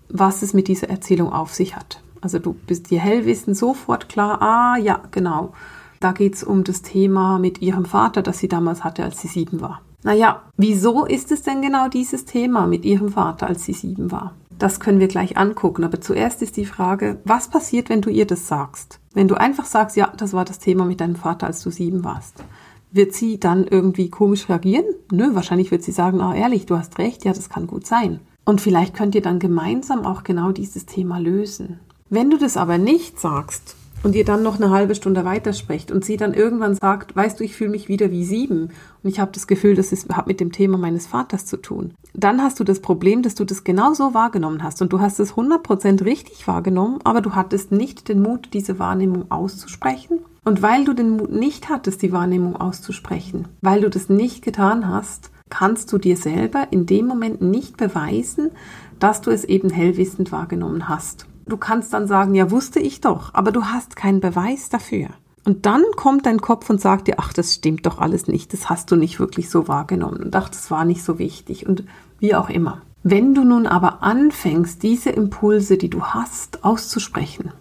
was 0.10 0.42
es 0.42 0.54
mit 0.54 0.68
dieser 0.68 0.90
Erzählung 0.90 1.32
auf 1.32 1.54
sich 1.54 1.76
hat. 1.76 2.02
Also 2.22 2.40
du 2.40 2.54
bist 2.54 2.90
dir 2.90 3.00
hellwissend 3.00 3.58
sofort 3.58 4.10
klar, 4.10 4.42
ah 4.42 4.78
ja, 4.78 5.02
genau. 5.12 5.54
Da 6.00 6.12
geht 6.12 6.36
es 6.36 6.44
um 6.44 6.64
das 6.64 6.82
Thema 6.82 7.40
mit 7.40 7.62
ihrem 7.62 7.86
Vater, 7.86 8.22
das 8.22 8.40
sie 8.40 8.48
damals 8.48 8.84
hatte, 8.84 9.04
als 9.04 9.22
sie 9.22 9.28
sieben 9.28 9.62
war. 9.62 9.82
Naja, 10.04 10.42
wieso 10.58 11.06
ist 11.06 11.32
es 11.32 11.44
denn 11.44 11.62
genau 11.62 11.88
dieses 11.88 12.26
Thema 12.26 12.66
mit 12.66 12.86
ihrem 12.86 13.10
Vater, 13.10 13.48
als 13.48 13.66
sie 13.66 13.74
sieben 13.74 14.12
war? 14.12 14.34
Das 14.58 14.80
können 14.80 15.00
wir 15.00 15.08
gleich 15.08 15.38
angucken. 15.38 15.84
Aber 15.84 16.02
zuerst 16.02 16.42
ist 16.42 16.58
die 16.58 16.66
Frage, 16.66 17.20
was 17.24 17.50
passiert, 17.50 17.90
wenn 17.90 18.02
du 18.02 18.10
ihr 18.10 18.26
das 18.26 18.48
sagst? 18.48 19.00
Wenn 19.14 19.28
du 19.28 19.36
einfach 19.36 19.66
sagst, 19.66 19.96
ja, 19.96 20.12
das 20.18 20.34
war 20.34 20.46
das 20.46 20.60
Thema 20.60 20.86
mit 20.86 21.02
deinem 21.02 21.16
Vater, 21.16 21.48
als 21.48 21.62
du 21.64 21.70
sieben 21.70 22.04
warst. 22.04 22.44
Wird 22.92 23.14
sie 23.14 23.40
dann 23.40 23.66
irgendwie 23.66 24.10
komisch 24.10 24.50
reagieren? 24.50 24.86
Nö, 25.12 25.34
wahrscheinlich 25.34 25.72
wird 25.72 25.84
sie 25.84 25.94
sagen, 25.94 26.20
ah, 26.20 26.36
ehrlich, 26.36 26.66
du 26.66 26.78
hast 26.78 26.98
recht, 26.98 27.24
ja, 27.24 27.32
das 27.32 27.50
kann 27.50 27.68
gut 27.68 27.88
sein. 27.88 28.20
Und 28.44 28.60
vielleicht 28.60 28.94
könnt 28.94 29.16
ihr 29.16 29.22
dann 29.22 29.40
gemeinsam 29.40 30.06
auch 30.06 30.24
genau 30.24 30.52
dieses 30.52 30.86
Thema 30.86 31.20
lösen. 31.20 31.80
Wenn 32.10 32.30
du 32.30 32.38
das 32.38 32.58
aber 32.58 32.78
nicht 32.78 33.20
sagst 33.20 33.78
und 34.04 34.16
ihr 34.16 34.26
dann 34.26 34.44
noch 34.44 34.58
eine 34.58 34.72
halbe 34.72 34.96
Stunde 34.96 35.24
weitersprecht 35.24 35.92
und 35.92 36.04
sie 36.04 36.18
dann 36.18 36.34
irgendwann 36.34 36.76
sagt, 36.76 37.16
weißt 37.16 37.40
du, 37.40 37.44
ich 37.44 37.56
fühle 37.56 37.70
mich 37.70 37.88
wieder 37.88 38.12
wie 38.12 38.26
sieben 38.26 38.72
und 39.04 39.10
ich 39.10 39.20
habe 39.20 39.32
das 39.32 39.48
Gefühl, 39.48 39.76
das 39.76 39.92
hat 40.12 40.28
mit 40.28 40.40
dem 40.40 40.52
Thema 40.52 40.78
meines 40.78 41.08
Vaters 41.08 41.46
zu 41.46 41.58
tun, 41.58 41.94
dann 42.14 42.42
hast 42.42 42.60
du 42.60 42.64
das 42.64 42.82
Problem, 42.82 43.22
dass 43.22 43.36
du 43.36 43.46
das 43.46 43.64
genau 43.64 43.94
so 43.94 44.14
wahrgenommen 44.14 44.64
hast 44.64 44.82
und 44.82 44.92
du 44.92 45.00
hast 45.00 45.20
es 45.20 45.36
100% 45.36 46.04
richtig 46.04 46.48
wahrgenommen, 46.48 47.00
aber 47.04 47.22
du 47.22 47.36
hattest 47.36 47.72
nicht 47.72 48.10
den 48.10 48.22
Mut, 48.22 48.50
diese 48.54 48.80
Wahrnehmung 48.80 49.32
auszusprechen. 49.32 50.20
Und 50.44 50.64
weil 50.64 50.86
du 50.86 50.94
den 50.94 51.12
Mut 51.12 51.32
nicht 51.32 51.70
hattest, 51.70 52.02
die 52.02 52.12
Wahrnehmung 52.12 52.56
auszusprechen, 52.56 53.48
weil 53.62 53.82
du 53.82 53.92
das 53.92 54.10
nicht 54.10 54.44
getan 54.44 54.88
hast, 54.88 55.30
kannst 55.50 55.94
du 55.94 56.00
dir 56.00 56.18
selber 56.18 56.68
in 56.72 56.88
dem 56.88 57.06
Moment 57.06 57.42
nicht 57.42 57.78
beweisen, 57.78 58.50
dass 58.98 59.22
du 59.22 59.30
es 59.30 59.44
eben 59.44 59.70
hellwissend 59.70 60.32
wahrgenommen 60.32 60.90
hast. 60.90 61.28
Du 61.46 61.58
kannst 61.58 61.94
dann 61.94 62.08
sagen, 62.08 62.34
ja, 62.34 62.50
wusste 62.50 62.80
ich 62.80 63.02
doch, 63.02 63.36
aber 63.36 63.52
du 63.52 63.66
hast 63.66 63.96
keinen 63.96 64.20
Beweis 64.20 64.70
dafür. 64.70 65.10
Und 65.44 65.68
dann 65.68 65.84
kommt 65.96 66.26
dein 66.26 66.42
Kopf 66.42 66.70
und 66.70 66.82
sagt 66.82 67.08
dir, 67.08 67.16
ach, 67.18 67.34
das 67.34 67.54
stimmt 67.54 67.86
doch 67.86 68.00
alles 68.00 68.28
nicht, 68.28 68.54
das 68.54 68.70
hast 68.70 68.90
du 68.90 68.96
nicht 68.96 69.20
wirklich 69.20 69.50
so 69.50 69.68
wahrgenommen 69.68 70.24
und 70.24 70.36
ach, 70.36 70.50
das 70.50 70.72
war 70.72 70.86
nicht 70.86 71.04
so 71.04 71.20
wichtig 71.20 71.68
und 71.68 71.84
wie 72.20 72.34
auch 72.34 72.50
immer. 72.50 72.82
Wenn 73.04 73.34
du 73.34 73.44
nun 73.44 73.66
aber 73.66 74.04
anfängst, 74.04 74.82
diese 74.84 75.10
Impulse, 75.10 75.78
die 75.78 75.90
du 75.90 76.04
hast, 76.04 76.64
auszusprechen, 76.64 77.52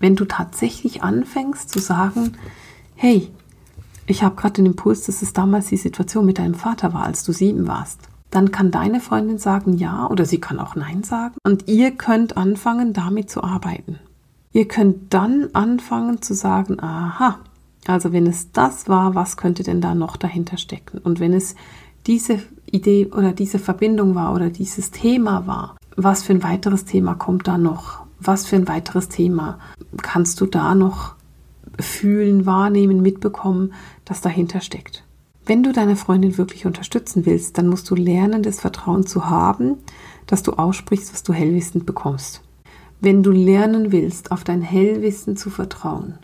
wenn 0.00 0.16
du 0.16 0.24
tatsächlich 0.24 1.02
anfängst 1.02 1.70
zu 1.70 1.78
sagen, 1.78 2.36
hey, 2.96 3.28
ich 4.06 4.24
habe 4.24 4.34
gerade 4.34 4.54
den 4.54 4.66
Impuls, 4.66 5.06
dass 5.06 5.22
es 5.22 5.32
damals 5.32 5.66
die 5.68 5.76
Situation 5.76 6.26
mit 6.26 6.38
deinem 6.38 6.54
Vater 6.54 6.92
war, 6.92 7.04
als 7.04 7.22
du 7.22 7.32
sieben 7.32 7.68
warst 7.68 8.10
dann 8.30 8.52
kann 8.52 8.70
deine 8.70 9.00
Freundin 9.00 9.38
sagen 9.38 9.76
ja 9.76 10.06
oder 10.08 10.24
sie 10.24 10.38
kann 10.38 10.58
auch 10.58 10.76
nein 10.76 11.02
sagen 11.02 11.34
und 11.44 11.68
ihr 11.68 11.92
könnt 11.92 12.36
anfangen, 12.36 12.92
damit 12.92 13.30
zu 13.30 13.42
arbeiten. 13.42 13.98
Ihr 14.52 14.66
könnt 14.66 15.12
dann 15.12 15.48
anfangen 15.52 16.22
zu 16.22 16.34
sagen, 16.34 16.80
aha, 16.80 17.38
also 17.86 18.12
wenn 18.12 18.26
es 18.26 18.52
das 18.52 18.88
war, 18.88 19.14
was 19.14 19.36
könnte 19.36 19.62
denn 19.62 19.80
da 19.80 19.94
noch 19.94 20.16
dahinter 20.16 20.56
stecken? 20.58 20.98
Und 20.98 21.20
wenn 21.20 21.32
es 21.32 21.54
diese 22.06 22.40
Idee 22.66 23.06
oder 23.06 23.32
diese 23.32 23.58
Verbindung 23.58 24.14
war 24.14 24.34
oder 24.34 24.50
dieses 24.50 24.90
Thema 24.90 25.46
war, 25.46 25.76
was 25.96 26.22
für 26.22 26.32
ein 26.32 26.42
weiteres 26.42 26.84
Thema 26.84 27.14
kommt 27.14 27.46
da 27.46 27.58
noch? 27.58 28.06
Was 28.20 28.46
für 28.46 28.56
ein 28.56 28.68
weiteres 28.68 29.08
Thema 29.08 29.58
kannst 30.02 30.40
du 30.40 30.46
da 30.46 30.74
noch 30.74 31.14
fühlen, 31.78 32.44
wahrnehmen, 32.44 33.00
mitbekommen, 33.00 33.72
das 34.04 34.20
dahinter 34.20 34.60
steckt? 34.60 35.04
Wenn 35.46 35.62
du 35.62 35.72
deine 35.72 35.96
Freundin 35.96 36.36
wirklich 36.36 36.66
unterstützen 36.66 37.24
willst, 37.26 37.56
dann 37.56 37.66
musst 37.66 37.88
du 37.90 37.94
lernen, 37.94 38.42
das 38.42 38.60
Vertrauen 38.60 39.06
zu 39.06 39.28
haben, 39.28 39.78
dass 40.26 40.42
du 40.42 40.52
aussprichst, 40.52 41.12
was 41.12 41.22
du 41.22 41.32
hellwissend 41.32 41.86
bekommst. 41.86 42.42
Wenn 43.00 43.22
du 43.22 43.30
lernen 43.30 43.90
willst, 43.90 44.30
auf 44.30 44.44
dein 44.44 44.60
Hellwissen 44.60 45.36
zu 45.36 45.48
vertrauen, 45.48 46.18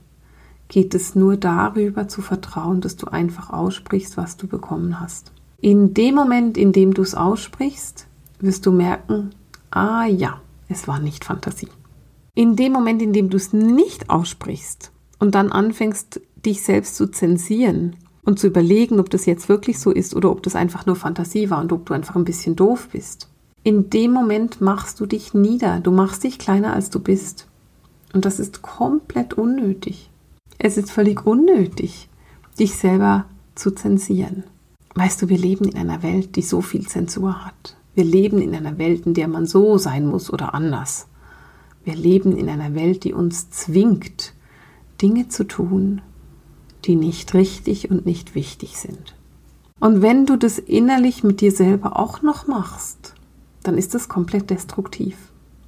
geht 0.68 0.94
es 0.94 1.14
nur 1.14 1.36
darüber 1.36 2.08
zu 2.08 2.20
vertrauen, 2.20 2.80
dass 2.82 2.96
du 2.96 3.06
einfach 3.06 3.50
aussprichst, 3.50 4.16
was 4.16 4.36
du 4.36 4.46
bekommen 4.46 5.00
hast. 5.00 5.32
In 5.60 5.94
dem 5.94 6.14
Moment, 6.14 6.58
in 6.58 6.72
dem 6.72 6.92
du 6.92 7.00
es 7.02 7.14
aussprichst, 7.14 8.06
wirst 8.40 8.66
du 8.66 8.72
merken, 8.72 9.30
ah 9.70 10.04
ja, 10.04 10.40
es 10.68 10.86
war 10.86 10.98
nicht 10.98 11.24
Fantasie. 11.24 11.68
In 12.36 12.54
dem 12.54 12.70
Moment, 12.70 13.00
in 13.00 13.14
dem 13.14 13.30
du 13.30 13.38
es 13.38 13.54
nicht 13.54 14.10
aussprichst 14.10 14.92
und 15.18 15.34
dann 15.34 15.50
anfängst, 15.50 16.20
dich 16.44 16.62
selbst 16.62 16.94
zu 16.94 17.10
zensieren 17.10 17.96
und 18.26 18.38
zu 18.38 18.48
überlegen, 18.48 19.00
ob 19.00 19.08
das 19.08 19.24
jetzt 19.24 19.48
wirklich 19.48 19.78
so 19.78 19.90
ist 19.90 20.14
oder 20.14 20.30
ob 20.30 20.42
das 20.42 20.54
einfach 20.54 20.84
nur 20.84 20.96
Fantasie 20.96 21.48
war 21.48 21.62
und 21.62 21.72
ob 21.72 21.86
du 21.86 21.94
einfach 21.94 22.14
ein 22.14 22.26
bisschen 22.26 22.54
doof 22.54 22.90
bist. 22.92 23.30
In 23.62 23.88
dem 23.88 24.12
Moment 24.12 24.60
machst 24.60 25.00
du 25.00 25.06
dich 25.06 25.32
nieder, 25.32 25.80
du 25.80 25.90
machst 25.90 26.24
dich 26.24 26.38
kleiner 26.38 26.74
als 26.74 26.90
du 26.90 27.00
bist. 27.00 27.46
Und 28.12 28.26
das 28.26 28.38
ist 28.38 28.60
komplett 28.60 29.32
unnötig. 29.32 30.10
Es 30.58 30.76
ist 30.76 30.90
völlig 30.90 31.24
unnötig, 31.24 32.10
dich 32.58 32.76
selber 32.76 33.24
zu 33.54 33.70
zensieren. 33.70 34.44
Weißt 34.94 35.22
du, 35.22 35.30
wir 35.30 35.38
leben 35.38 35.64
in 35.64 35.78
einer 35.78 36.02
Welt, 36.02 36.36
die 36.36 36.42
so 36.42 36.60
viel 36.60 36.86
Zensur 36.86 37.46
hat. 37.46 37.78
Wir 37.94 38.04
leben 38.04 38.42
in 38.42 38.54
einer 38.54 38.76
Welt, 38.76 39.06
in 39.06 39.14
der 39.14 39.26
man 39.26 39.46
so 39.46 39.78
sein 39.78 40.06
muss 40.06 40.30
oder 40.30 40.52
anders. 40.52 41.06
Wir 41.86 41.94
leben 41.94 42.36
in 42.36 42.48
einer 42.48 42.74
Welt, 42.74 43.04
die 43.04 43.12
uns 43.12 43.48
zwingt, 43.50 44.34
Dinge 45.00 45.28
zu 45.28 45.44
tun, 45.44 46.02
die 46.84 46.96
nicht 46.96 47.32
richtig 47.32 47.92
und 47.92 48.04
nicht 48.04 48.34
wichtig 48.34 48.76
sind. 48.76 49.14
Und 49.78 50.02
wenn 50.02 50.26
du 50.26 50.34
das 50.34 50.58
innerlich 50.58 51.22
mit 51.22 51.40
dir 51.40 51.52
selber 51.52 51.96
auch 51.96 52.22
noch 52.22 52.48
machst, 52.48 53.14
dann 53.62 53.78
ist 53.78 53.94
das 53.94 54.08
komplett 54.08 54.50
destruktiv. 54.50 55.16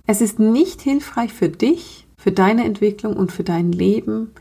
Es 0.09 0.21
ist 0.21 0.41
nicht 0.41 0.83
hilfreich 0.83 1.33
für 1.33 1.51
dich, 1.51 2.09
für 2.17 2.33
deine 2.33 2.65
Entwicklung 2.65 3.17
und 3.17 3.31
für 3.31 3.45
dein 3.45 3.71
Leben, 3.71 4.33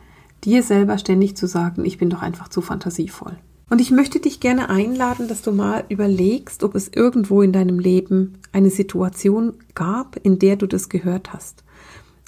dir 0.45 0.63
selber 0.63 0.97
ständig 0.97 1.37
zu 1.37 1.45
sagen, 1.45 1.85
ich 1.85 1.99
bin 1.99 2.09
doch 2.09 2.23
einfach 2.23 2.47
zu 2.47 2.61
fantasievoll. 2.61 3.37
Und 3.69 3.81
ich 3.81 3.91
möchte 3.91 4.19
dich 4.19 4.39
gerne 4.39 4.69
einladen, 4.69 5.27
dass 5.27 5.43
du 5.43 5.51
mal 5.51 5.83
überlegst, 5.89 6.63
ob 6.63 6.73
es 6.73 6.87
irgendwo 6.87 7.43
in 7.43 7.51
deinem 7.51 7.77
Leben 7.77 8.39
eine 8.51 8.71
Situation 8.71 9.53
gab, 9.75 10.15
in 10.23 10.39
der 10.39 10.55
du 10.55 10.65
das 10.65 10.89
gehört 10.89 11.33
hast. 11.33 11.63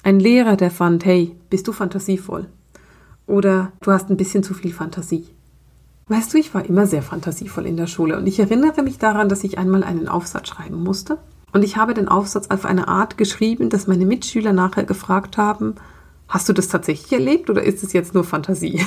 Ein 0.02 0.18
Lehrer, 0.18 0.56
der 0.56 0.70
fand, 0.70 1.04
hey, 1.04 1.36
bist 1.50 1.68
du 1.68 1.72
fantasievoll? 1.72 2.46
Oder 3.26 3.72
du 3.82 3.92
hast 3.92 4.08
ein 4.08 4.16
bisschen 4.16 4.42
zu 4.42 4.54
viel 4.54 4.72
Fantasie. 4.72 5.26
Weißt 6.08 6.32
du, 6.32 6.38
ich 6.38 6.54
war 6.54 6.64
immer 6.64 6.86
sehr 6.86 7.02
fantasievoll 7.02 7.66
in 7.66 7.76
der 7.76 7.86
Schule 7.86 8.16
und 8.16 8.26
ich 8.26 8.40
erinnere 8.40 8.82
mich 8.82 8.98
daran, 8.98 9.28
dass 9.28 9.44
ich 9.44 9.58
einmal 9.58 9.84
einen 9.84 10.08
Aufsatz 10.08 10.48
schreiben 10.48 10.82
musste. 10.82 11.18
Und 11.52 11.62
ich 11.62 11.76
habe 11.76 11.94
den 11.94 12.08
Aufsatz 12.08 12.48
auf 12.48 12.64
eine 12.64 12.88
Art 12.88 13.18
geschrieben, 13.18 13.70
dass 13.70 13.86
meine 13.86 14.06
Mitschüler 14.06 14.52
nachher 14.52 14.84
gefragt 14.84 15.36
haben, 15.36 15.74
hast 16.28 16.48
du 16.48 16.52
das 16.52 16.68
tatsächlich 16.68 17.12
erlebt 17.12 17.50
oder 17.50 17.62
ist 17.62 17.82
es 17.82 17.92
jetzt 17.92 18.14
nur 18.14 18.24
Fantasie? 18.24 18.84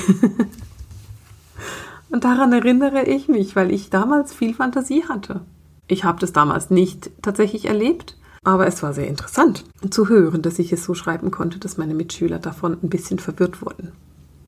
und 2.10 2.24
daran 2.24 2.52
erinnere 2.52 3.04
ich 3.04 3.28
mich, 3.28 3.54
weil 3.54 3.70
ich 3.70 3.90
damals 3.90 4.34
viel 4.34 4.54
Fantasie 4.54 5.04
hatte. 5.08 5.42
Ich 5.86 6.04
habe 6.04 6.20
das 6.20 6.32
damals 6.32 6.70
nicht 6.70 7.10
tatsächlich 7.22 7.66
erlebt, 7.66 8.16
aber 8.44 8.66
es 8.66 8.82
war 8.82 8.92
sehr 8.92 9.08
interessant 9.08 9.64
zu 9.90 10.08
hören, 10.08 10.42
dass 10.42 10.58
ich 10.58 10.72
es 10.72 10.84
so 10.84 10.94
schreiben 10.94 11.30
konnte, 11.30 11.58
dass 11.58 11.78
meine 11.78 11.94
Mitschüler 11.94 12.38
davon 12.38 12.76
ein 12.82 12.88
bisschen 12.88 13.18
verwirrt 13.18 13.62
wurden. 13.62 13.92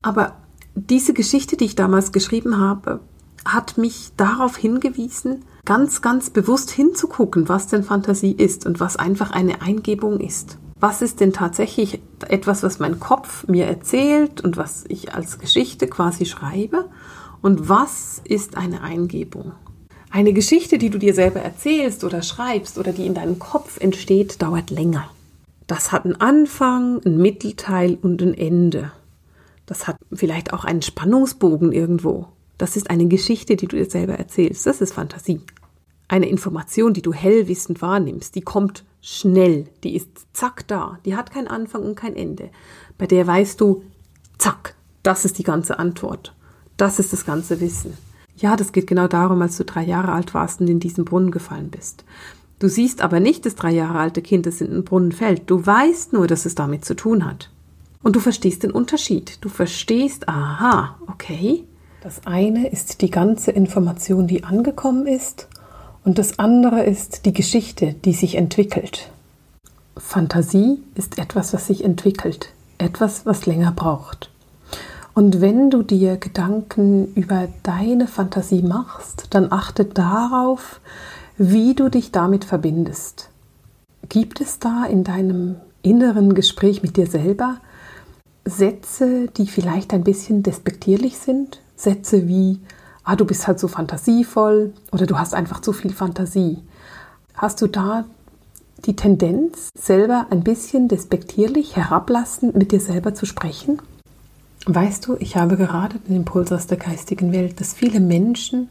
Aber 0.01 0.37
diese 0.75 1.13
Geschichte, 1.13 1.57
die 1.57 1.65
ich 1.65 1.75
damals 1.75 2.11
geschrieben 2.11 2.59
habe, 2.59 2.99
hat 3.43 3.77
mich 3.77 4.11
darauf 4.17 4.55
hingewiesen, 4.57 5.43
ganz, 5.65 6.01
ganz 6.01 6.29
bewusst 6.29 6.69
hinzugucken, 6.69 7.49
was 7.49 7.67
denn 7.67 7.83
Fantasie 7.83 8.31
ist 8.31 8.65
und 8.65 8.79
was 8.79 8.95
einfach 8.95 9.31
eine 9.31 9.61
Eingebung 9.61 10.19
ist. 10.19 10.57
Was 10.79 11.01
ist 11.01 11.19
denn 11.19 11.33
tatsächlich 11.33 12.01
etwas, 12.27 12.61
was 12.61 12.77
mein 12.77 12.99
Kopf 12.99 13.47
mir 13.47 13.65
erzählt 13.65 14.41
und 14.41 14.57
was 14.57 14.85
ich 14.87 15.15
als 15.15 15.39
Geschichte 15.39 15.87
quasi 15.87 16.25
schreibe? 16.25 16.85
Und 17.41 17.67
was 17.69 18.21
ist 18.23 18.57
eine 18.57 18.81
Eingebung? 18.81 19.53
Eine 20.09 20.33
Geschichte, 20.33 20.77
die 20.77 20.89
du 20.89 20.97
dir 20.97 21.13
selber 21.13 21.41
erzählst 21.41 22.03
oder 22.03 22.21
schreibst 22.21 22.77
oder 22.77 22.93
die 22.93 23.05
in 23.05 23.13
deinem 23.13 23.39
Kopf 23.39 23.79
entsteht, 23.79 24.41
dauert 24.41 24.69
länger. 24.69 25.09
Das 25.67 25.91
hat 25.91 26.05
einen 26.05 26.19
Anfang, 26.21 27.01
einen 27.05 27.17
Mittelteil 27.17 27.97
und 28.01 28.21
ein 28.21 28.33
Ende. 28.33 28.91
Das 29.65 29.85
hat 29.85 29.97
vielleicht 30.13 30.53
auch 30.53 30.63
einen 30.63 30.81
Spannungsbogen 30.81 31.73
irgendwo. 31.73 32.29
Das 32.57 32.77
ist 32.77 32.89
eine 32.89 33.07
Geschichte, 33.07 33.57
die 33.57 33.67
du 33.67 33.75
dir 33.75 33.89
selber 33.89 34.13
erzählst. 34.13 34.65
Das 34.65 34.81
ist 34.81 34.93
Fantasie. 34.93 35.41
Eine 36.07 36.29
Information, 36.29 36.93
die 36.93 37.01
du 37.01 37.13
hellwissend 37.13 37.81
wahrnimmst, 37.81 38.33
die 38.35 38.41
kommt 38.41 38.85
schnell, 39.01 39.67
die 39.83 39.95
ist 39.95 40.09
zack 40.31 40.65
da, 40.67 40.99
die 41.05 41.17
hat 41.17 41.31
keinen 41.31 41.47
Anfang 41.47 41.83
und 41.83 41.95
kein 41.95 42.15
Ende. 42.15 42.49
Bei 42.97 43.07
der 43.07 43.27
weißt 43.27 43.59
du, 43.59 43.83
zack, 44.37 44.75
das 45.03 45.25
ist 45.25 45.37
die 45.37 45.43
ganze 45.43 45.79
Antwort. 45.79 46.33
Das 46.77 46.97
ist 46.97 47.11
das 47.11 47.25
ganze 47.25 47.59
Wissen. 47.59 47.93
Ja, 48.37 48.55
das 48.55 48.71
geht 48.71 48.87
genau 48.87 49.07
darum, 49.07 49.41
als 49.41 49.57
du 49.57 49.65
drei 49.65 49.83
Jahre 49.83 50.11
alt 50.11 50.33
warst 50.33 50.61
und 50.61 50.67
in 50.67 50.79
diesen 50.79 51.05
Brunnen 51.05 51.31
gefallen 51.31 51.69
bist. 51.69 52.05
Du 52.59 52.69
siehst 52.69 53.01
aber 53.01 53.19
nicht 53.19 53.45
das 53.45 53.55
drei 53.55 53.71
Jahre 53.71 53.99
alte 53.99 54.21
Kind, 54.21 54.45
das 54.45 54.61
in 54.61 54.71
den 54.71 54.83
Brunnen 54.83 55.11
fällt. 55.11 55.49
Du 55.49 55.65
weißt 55.65 56.13
nur, 56.13 56.27
dass 56.27 56.45
es 56.45 56.55
damit 56.55 56.85
zu 56.85 56.95
tun 56.95 57.25
hat. 57.25 57.49
Und 58.03 58.15
du 58.15 58.19
verstehst 58.19 58.63
den 58.63 58.71
Unterschied. 58.71 59.39
Du 59.41 59.49
verstehst, 59.49 60.29
aha, 60.29 60.97
okay. 61.07 61.63
Das 62.01 62.25
eine 62.25 62.69
ist 62.69 63.01
die 63.01 63.11
ganze 63.11 63.51
Information, 63.51 64.27
die 64.27 64.43
angekommen 64.43 65.07
ist, 65.07 65.47
und 66.03 66.19
das 66.19 66.39
andere 66.39 66.83
ist 66.83 67.25
die 67.25 67.33
Geschichte, 67.33 67.93
die 68.05 68.13
sich 68.13 68.35
entwickelt. 68.35 69.09
Fantasie 69.97 70.81
ist 70.95 71.17
etwas, 71.17 71.53
was 71.53 71.67
sich 71.67 71.83
entwickelt, 71.83 72.53
etwas, 72.77 73.25
was 73.25 73.45
länger 73.45 73.73
braucht. 73.73 74.31
Und 75.17 75.41
wenn 75.41 75.71
du 75.71 75.81
dir 75.81 76.17
Gedanken 76.17 77.11
über 77.15 77.47
deine 77.63 78.05
Fantasie 78.05 78.61
machst, 78.61 79.25
dann 79.31 79.51
achte 79.51 79.83
darauf, 79.83 80.79
wie 81.39 81.73
du 81.73 81.89
dich 81.89 82.11
damit 82.11 82.45
verbindest. 82.45 83.31
Gibt 84.09 84.41
es 84.41 84.59
da 84.59 84.85
in 84.85 85.03
deinem 85.03 85.55
inneren 85.81 86.35
Gespräch 86.35 86.83
mit 86.83 86.97
dir 86.97 87.07
selber 87.07 87.57
Sätze, 88.45 89.25
die 89.35 89.47
vielleicht 89.47 89.91
ein 89.91 90.03
bisschen 90.03 90.43
despektierlich 90.43 91.17
sind. 91.17 91.63
Sätze 91.75 92.27
wie, 92.27 92.59
ah, 93.03 93.15
du 93.15 93.25
bist 93.25 93.47
halt 93.47 93.59
so 93.59 93.67
fantasievoll 93.67 94.71
oder 94.91 95.07
du 95.07 95.17
hast 95.17 95.33
einfach 95.33 95.61
zu 95.61 95.73
viel 95.73 95.93
Fantasie. 95.93 96.59
Hast 97.33 97.59
du 97.63 97.65
da 97.65 98.05
die 98.85 98.95
Tendenz, 98.95 99.69
selber 99.75 100.27
ein 100.29 100.43
bisschen 100.43 100.87
despektierlich, 100.87 101.75
herablassend 101.75 102.55
mit 102.55 102.71
dir 102.71 102.79
selber 102.79 103.15
zu 103.15 103.25
sprechen? 103.25 103.81
Weißt 104.69 105.07
du, 105.07 105.15
ich 105.19 105.37
habe 105.37 105.55
gerade 105.55 105.97
den 105.97 106.17
Impuls 106.17 106.51
aus 106.51 106.67
der 106.67 106.77
geistigen 106.77 107.31
Welt, 107.31 107.61
dass 107.61 107.73
viele 107.73 108.01
Menschen, 108.01 108.67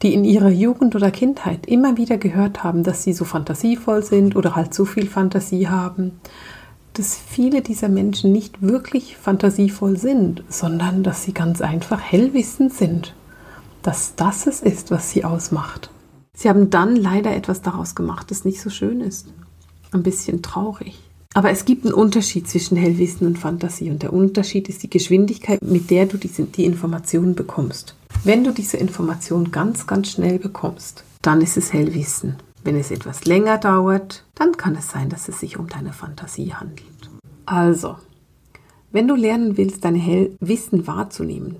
die 0.00 0.14
in 0.14 0.24
ihrer 0.24 0.48
Jugend 0.48 0.96
oder 0.96 1.10
Kindheit 1.10 1.66
immer 1.66 1.98
wieder 1.98 2.16
gehört 2.16 2.64
haben, 2.64 2.84
dass 2.84 3.02
sie 3.02 3.12
so 3.12 3.26
fantasievoll 3.26 4.02
sind 4.02 4.34
oder 4.34 4.56
halt 4.56 4.72
zu 4.72 4.86
viel 4.86 5.06
Fantasie 5.06 5.68
haben, 5.68 6.12
dass 6.94 7.18
viele 7.18 7.60
dieser 7.60 7.90
Menschen 7.90 8.32
nicht 8.32 8.62
wirklich 8.62 9.18
fantasievoll 9.18 9.98
sind, 9.98 10.42
sondern 10.48 11.02
dass 11.02 11.24
sie 11.24 11.34
ganz 11.34 11.60
einfach 11.60 12.00
hellwissend 12.00 12.72
sind, 12.72 13.14
dass 13.82 14.14
das 14.16 14.46
es 14.46 14.62
ist, 14.62 14.90
was 14.90 15.10
sie 15.10 15.26
ausmacht. 15.26 15.90
Sie 16.32 16.48
haben 16.48 16.70
dann 16.70 16.96
leider 16.96 17.36
etwas 17.36 17.60
daraus 17.60 17.94
gemacht, 17.94 18.30
das 18.30 18.46
nicht 18.46 18.62
so 18.62 18.70
schön 18.70 19.02
ist. 19.02 19.28
Ein 19.92 20.02
bisschen 20.02 20.40
traurig. 20.40 20.98
Aber 21.34 21.50
es 21.50 21.64
gibt 21.64 21.84
einen 21.84 21.94
Unterschied 21.94 22.48
zwischen 22.48 22.76
Hellwissen 22.76 23.26
und 23.26 23.38
Fantasie 23.38 23.90
und 23.90 24.02
der 24.02 24.12
Unterschied 24.12 24.68
ist 24.68 24.82
die 24.82 24.90
Geschwindigkeit, 24.90 25.62
mit 25.62 25.90
der 25.90 26.06
du 26.06 26.16
diese, 26.16 26.44
die 26.44 26.64
Information 26.64 27.34
bekommst. 27.34 27.94
Wenn 28.24 28.42
du 28.42 28.52
diese 28.52 28.76
Information 28.76 29.52
ganz, 29.52 29.86
ganz 29.86 30.10
schnell 30.10 30.38
bekommst, 30.38 31.04
dann 31.22 31.40
ist 31.40 31.56
es 31.56 31.72
Hellwissen. 31.72 32.36
Wenn 32.64 32.76
es 32.76 32.90
etwas 32.90 33.24
länger 33.24 33.58
dauert, 33.58 34.24
dann 34.34 34.56
kann 34.56 34.74
es 34.74 34.90
sein, 34.90 35.08
dass 35.08 35.28
es 35.28 35.40
sich 35.40 35.56
um 35.56 35.68
deine 35.68 35.92
Fantasie 35.92 36.52
handelt. 36.52 37.10
Also, 37.46 37.96
wenn 38.92 39.06
du 39.08 39.14
lernen 39.14 39.56
willst, 39.56 39.84
dein 39.84 39.94
Hell 39.94 40.36
Wissen 40.40 40.86
wahrzunehmen, 40.86 41.56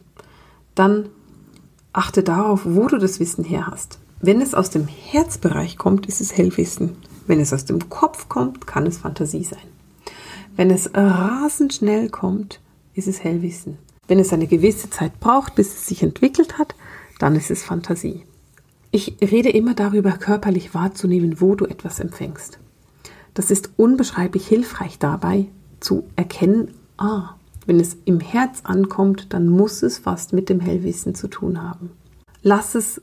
dann 0.74 1.08
achte 1.92 2.22
darauf, 2.22 2.62
wo 2.64 2.88
du 2.88 2.98
das 2.98 3.20
Wissen 3.20 3.44
her 3.44 3.68
hast. 3.68 3.98
Wenn 4.20 4.40
es 4.40 4.52
aus 4.52 4.70
dem 4.70 4.86
Herzbereich 4.86 5.78
kommt, 5.78 6.06
ist 6.06 6.20
es 6.20 6.36
Hellwissen. 6.36 6.96
Wenn 7.26 7.40
es 7.40 7.52
aus 7.52 7.64
dem 7.64 7.88
Kopf 7.88 8.28
kommt, 8.28 8.66
kann 8.66 8.86
es 8.86 8.98
Fantasie 8.98 9.44
sein. 9.44 9.58
Wenn 10.56 10.70
es 10.70 10.90
rasend 10.94 11.74
schnell 11.74 12.08
kommt, 12.08 12.60
ist 12.94 13.08
es 13.08 13.22
Hellwissen. 13.22 13.78
Wenn 14.08 14.18
es 14.18 14.32
eine 14.32 14.46
gewisse 14.46 14.90
Zeit 14.90 15.20
braucht, 15.20 15.54
bis 15.54 15.68
es 15.68 15.86
sich 15.86 16.02
entwickelt 16.02 16.58
hat, 16.58 16.74
dann 17.18 17.36
ist 17.36 17.50
es 17.50 17.62
Fantasie. 17.62 18.24
Ich 18.90 19.16
rede 19.20 19.50
immer 19.50 19.74
darüber, 19.74 20.12
körperlich 20.12 20.74
wahrzunehmen, 20.74 21.40
wo 21.40 21.54
du 21.54 21.64
etwas 21.66 22.00
empfängst. 22.00 22.58
Das 23.34 23.50
ist 23.50 23.70
unbeschreiblich 23.76 24.48
hilfreich 24.48 24.98
dabei, 24.98 25.46
zu 25.78 26.04
erkennen, 26.16 26.74
ah, 26.98 27.36
wenn 27.66 27.78
es 27.78 27.96
im 28.04 28.20
Herz 28.20 28.62
ankommt, 28.64 29.32
dann 29.32 29.48
muss 29.48 29.82
es 29.82 29.98
fast 29.98 30.32
mit 30.32 30.48
dem 30.48 30.60
Hellwissen 30.60 31.14
zu 31.14 31.28
tun 31.28 31.62
haben. 31.62 31.90
Lass 32.42 32.74
es 32.74 33.00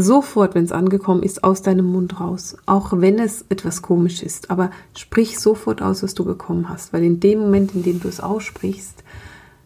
sofort, 0.00 0.54
wenn 0.54 0.64
es 0.64 0.72
angekommen 0.72 1.24
ist, 1.24 1.42
aus 1.42 1.62
deinem 1.62 1.86
Mund 1.86 2.20
raus, 2.20 2.56
auch 2.66 2.92
wenn 2.92 3.18
es 3.18 3.44
etwas 3.48 3.82
komisch 3.82 4.22
ist. 4.22 4.50
Aber 4.50 4.70
sprich 4.96 5.40
sofort 5.40 5.82
aus, 5.82 6.02
was 6.02 6.14
du 6.14 6.24
bekommen 6.24 6.68
hast, 6.68 6.92
weil 6.92 7.02
in 7.02 7.18
dem 7.18 7.40
Moment, 7.40 7.74
in 7.74 7.82
dem 7.82 8.00
du 8.00 8.08
es 8.08 8.20
aussprichst, 8.20 9.02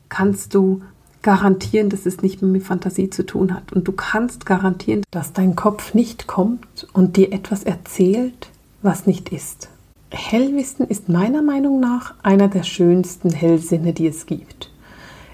kannst 0.08 0.54
du 0.54 0.80
garantieren, 1.20 1.90
dass 1.90 2.06
es 2.06 2.22
nicht 2.22 2.40
mehr 2.40 2.50
mit 2.50 2.62
Fantasie 2.62 3.10
zu 3.10 3.26
tun 3.26 3.54
hat. 3.54 3.72
Und 3.72 3.86
du 3.86 3.92
kannst 3.92 4.46
garantieren, 4.46 5.02
dass 5.10 5.34
dein 5.34 5.54
Kopf 5.54 5.92
nicht 5.92 6.26
kommt 6.26 6.88
und 6.94 7.16
dir 7.16 7.32
etwas 7.32 7.62
erzählt, 7.62 8.48
was 8.80 9.06
nicht 9.06 9.28
ist. 9.28 9.68
Hellwissen 10.10 10.86
ist 10.86 11.08
meiner 11.08 11.42
Meinung 11.42 11.78
nach 11.78 12.14
einer 12.22 12.48
der 12.48 12.64
schönsten 12.64 13.30
Hellsinne, 13.30 13.92
die 13.92 14.06
es 14.06 14.26
gibt. 14.26 14.70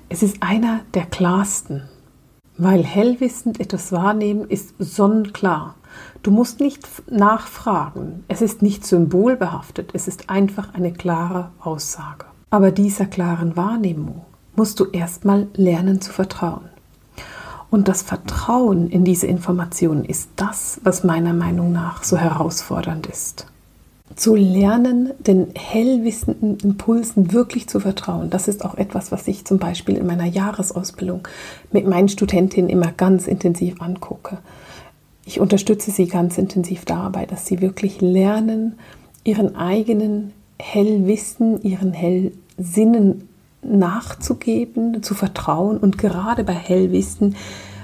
Es 0.08 0.22
ist 0.22 0.42
einer 0.42 0.80
der 0.94 1.06
klarsten, 1.06 1.82
weil 2.58 2.84
hellwissend 2.84 3.60
etwas 3.60 3.92
wahrnehmen 3.92 4.48
ist 4.50 4.74
sonnenklar. 4.78 5.76
Du 6.22 6.30
musst 6.30 6.60
nicht 6.60 6.86
nachfragen, 7.10 8.24
es 8.28 8.42
ist 8.42 8.60
nicht 8.60 8.84
symbolbehaftet, 8.84 9.90
es 9.94 10.08
ist 10.08 10.28
einfach 10.28 10.74
eine 10.74 10.92
klare 10.92 11.50
Aussage. 11.60 12.26
Aber 12.50 12.72
dieser 12.72 13.06
klaren 13.06 13.56
Wahrnehmung 13.56 14.22
musst 14.56 14.80
du 14.80 14.86
erstmal 14.86 15.46
lernen 15.54 16.00
zu 16.00 16.12
vertrauen. 16.12 16.68
Und 17.70 17.86
das 17.86 18.02
Vertrauen 18.02 18.88
in 18.88 19.04
diese 19.04 19.26
Informationen 19.26 20.04
ist 20.04 20.30
das, 20.36 20.80
was 20.82 21.04
meiner 21.04 21.34
Meinung 21.34 21.70
nach 21.70 22.02
so 22.02 22.16
herausfordernd 22.16 23.06
ist. 23.06 23.46
Zu 24.18 24.34
lernen, 24.34 25.10
den 25.20 25.48
hellwissenden 25.54 26.58
Impulsen 26.58 27.32
wirklich 27.32 27.68
zu 27.68 27.78
vertrauen. 27.78 28.30
Das 28.30 28.48
ist 28.48 28.64
auch 28.64 28.76
etwas, 28.76 29.12
was 29.12 29.28
ich 29.28 29.44
zum 29.44 29.58
Beispiel 29.58 29.96
in 29.96 30.06
meiner 30.06 30.26
Jahresausbildung 30.26 31.26
mit 31.70 31.86
meinen 31.86 32.08
Studentinnen 32.08 32.68
immer 32.68 32.90
ganz 32.90 33.28
intensiv 33.28 33.80
angucke. 33.80 34.38
Ich 35.24 35.38
unterstütze 35.38 35.92
sie 35.92 36.06
ganz 36.06 36.36
intensiv 36.36 36.84
dabei, 36.84 37.26
dass 37.26 37.46
sie 37.46 37.60
wirklich 37.60 38.00
lernen, 38.00 38.78
ihren 39.22 39.54
eigenen 39.54 40.32
Hellwissen, 40.58 41.62
ihren 41.62 41.92
Hellsinnen 41.92 43.28
nachzugeben, 43.62 45.02
zu 45.02 45.14
vertrauen. 45.14 45.78
Und 45.78 45.96
gerade 45.96 46.42
bei 46.42 46.54
Hellwissen 46.54 47.36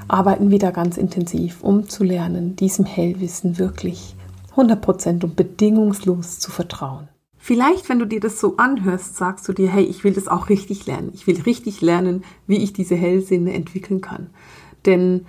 arbeiten 0.08 0.50
wir 0.50 0.58
da 0.58 0.72
ganz 0.72 0.96
intensiv, 0.96 1.62
um 1.62 1.88
zu 1.88 2.02
lernen, 2.02 2.56
diesem 2.56 2.86
Hellwissen 2.86 3.58
wirklich 3.58 4.16
100% 4.56 5.24
und 5.24 5.36
bedingungslos 5.36 6.38
zu 6.38 6.50
vertrauen. 6.50 7.08
Vielleicht, 7.36 7.90
wenn 7.90 7.98
du 7.98 8.06
dir 8.06 8.20
das 8.20 8.40
so 8.40 8.56
anhörst, 8.56 9.16
sagst 9.16 9.46
du 9.46 9.52
dir, 9.52 9.68
hey, 9.68 9.84
ich 9.84 10.02
will 10.02 10.14
das 10.14 10.28
auch 10.28 10.48
richtig 10.48 10.86
lernen. 10.86 11.10
Ich 11.12 11.26
will 11.26 11.40
richtig 11.42 11.82
lernen, 11.82 12.24
wie 12.46 12.56
ich 12.56 12.72
diese 12.72 12.94
Hellsinne 12.94 13.52
entwickeln 13.52 14.00
kann. 14.00 14.30
Denn 14.86 15.26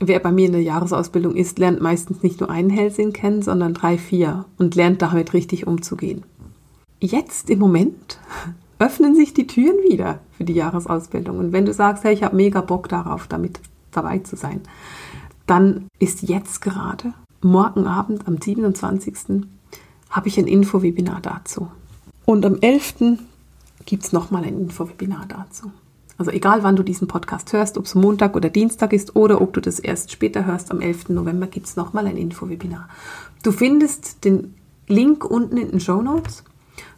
wer 0.00 0.20
bei 0.20 0.30
mir 0.30 0.46
in 0.46 0.52
der 0.52 0.62
Jahresausbildung 0.62 1.34
ist, 1.34 1.58
lernt 1.58 1.80
meistens 1.80 2.22
nicht 2.22 2.38
nur 2.38 2.50
einen 2.50 2.70
Hellsinn 2.70 3.12
kennen, 3.12 3.42
sondern 3.42 3.74
drei, 3.74 3.98
vier 3.98 4.44
und 4.58 4.76
lernt 4.76 5.02
damit 5.02 5.32
richtig 5.32 5.66
umzugehen. 5.66 6.22
Jetzt 7.00 7.50
im 7.50 7.58
Moment 7.58 8.20
öffnen 8.78 9.16
sich 9.16 9.34
die 9.34 9.48
Türen 9.48 9.82
wieder 9.90 10.20
für 10.36 10.44
die 10.44 10.54
Jahresausbildung. 10.54 11.38
Und 11.38 11.52
wenn 11.52 11.66
du 11.66 11.72
sagst, 11.72 12.04
hey, 12.04 12.14
ich 12.14 12.22
habe 12.22 12.36
mega 12.36 12.60
Bock 12.60 12.88
darauf, 12.88 13.26
damit 13.26 13.58
dabei 13.90 14.18
zu 14.18 14.36
sein, 14.36 14.60
dann 15.46 15.88
ist 15.98 16.22
jetzt 16.22 16.60
gerade 16.60 17.12
morgen 17.46 17.86
Abend 17.86 18.26
am 18.26 18.40
27. 18.40 19.46
habe 20.10 20.28
ich 20.28 20.38
ein 20.38 20.46
Infowebinar 20.46 21.20
dazu. 21.22 21.68
Und 22.24 22.44
am 22.44 22.58
11. 22.60 23.18
gibt 23.84 24.04
es 24.04 24.12
nochmal 24.12 24.44
ein 24.44 24.58
Infowebinar 24.58 25.26
dazu. 25.28 25.70
Also 26.18 26.30
egal, 26.30 26.62
wann 26.62 26.76
du 26.76 26.82
diesen 26.82 27.08
Podcast 27.08 27.52
hörst, 27.52 27.76
ob 27.76 27.84
es 27.84 27.94
Montag 27.94 28.36
oder 28.36 28.48
Dienstag 28.48 28.92
ist 28.92 29.16
oder 29.16 29.40
ob 29.40 29.52
du 29.52 29.60
das 29.60 29.78
erst 29.78 30.10
später 30.10 30.46
hörst, 30.46 30.70
am 30.70 30.80
11. 30.80 31.10
November 31.10 31.46
gibt 31.46 31.66
es 31.66 31.76
nochmal 31.76 32.06
ein 32.06 32.16
Infowebinar. 32.16 32.88
Du 33.42 33.52
findest 33.52 34.24
den 34.24 34.54
Link 34.88 35.24
unten 35.24 35.56
in 35.56 35.70
den 35.70 35.80
Show 35.80 36.00
Notes 36.00 36.42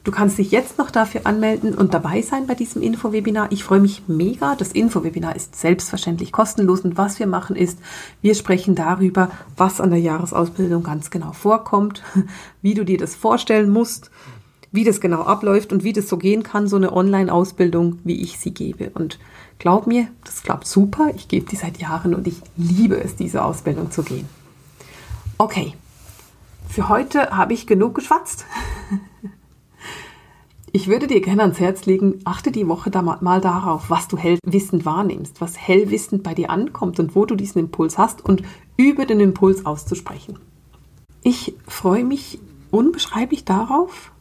Du 0.04 0.12
kannst 0.12 0.38
dich 0.38 0.50
jetzt 0.50 0.78
noch 0.78 0.90
dafür 0.90 1.22
anmelden 1.24 1.74
und 1.74 1.92
dabei 1.92 2.22
sein 2.22 2.46
bei 2.46 2.54
diesem 2.54 2.80
Infowebinar. 2.80 3.52
Ich 3.52 3.62
freue 3.62 3.80
mich 3.80 4.04
mega. 4.06 4.54
Das 4.54 4.72
Infowebinar 4.72 5.36
ist 5.36 5.54
selbstverständlich 5.54 6.32
kostenlos 6.32 6.80
und 6.80 6.96
was 6.96 7.18
wir 7.18 7.26
machen 7.26 7.56
ist, 7.56 7.78
wir 8.22 8.34
sprechen 8.34 8.74
darüber, 8.74 9.30
was 9.56 9.80
an 9.80 9.90
der 9.90 10.00
Jahresausbildung 10.00 10.82
ganz 10.82 11.10
genau 11.10 11.32
vorkommt, 11.32 12.02
wie 12.62 12.74
du 12.74 12.84
dir 12.84 12.96
das 12.96 13.14
vorstellen 13.14 13.68
musst, 13.68 14.10
wie 14.72 14.84
das 14.84 15.00
genau 15.00 15.22
abläuft 15.22 15.72
und 15.72 15.84
wie 15.84 15.92
das 15.92 16.08
so 16.08 16.16
gehen 16.16 16.42
kann, 16.42 16.68
so 16.68 16.76
eine 16.76 16.92
Online-Ausbildung, 16.92 17.98
wie 18.04 18.22
ich 18.22 18.38
sie 18.38 18.52
gebe. 18.52 18.90
Und 18.90 19.18
glaub 19.58 19.86
mir, 19.86 20.08
das 20.24 20.42
klappt 20.42 20.66
super. 20.66 21.10
Ich 21.16 21.28
gebe 21.28 21.46
die 21.46 21.56
seit 21.56 21.78
Jahren 21.78 22.14
und 22.14 22.26
ich 22.26 22.40
liebe 22.56 22.98
es, 22.98 23.16
diese 23.16 23.44
Ausbildung 23.44 23.90
zu 23.90 24.02
gehen. 24.02 24.28
Okay, 25.36 25.74
für 26.68 26.88
heute 26.88 27.30
habe 27.30 27.54
ich 27.54 27.66
genug 27.66 27.94
geschwatzt. 27.94 28.46
Ich 30.72 30.88
würde 30.88 31.07
dir 31.07 31.20
gerne 31.20 31.42
ans 31.42 31.61
Herz 31.61 31.87
legen, 31.87 32.18
achte 32.24 32.52
die 32.52 32.68
Woche 32.68 32.90
da 32.90 33.00
mal 33.02 33.40
darauf, 33.40 33.88
was 33.88 34.09
du 34.09 34.18
hellwissend 34.18 34.85
wahrnimmst, 34.85 35.40
was 35.40 35.57
hellwissend 35.57 36.22
bei 36.22 36.35
dir 36.35 36.50
ankommt 36.50 37.00
und 37.00 37.14
wo 37.14 37.24
du 37.24 37.37
diesen 37.37 37.59
Impuls 37.59 37.96
hast 37.96 38.24
und 38.24 38.42
übe 38.76 39.07
den 39.07 39.20
Impuls 39.20 39.64
auszusprechen. 39.64 40.38
Ich 41.22 41.54
freue 41.66 42.04
mich 42.04 42.38
unbeschreiblich 42.70 43.44
darauf, 43.44 44.12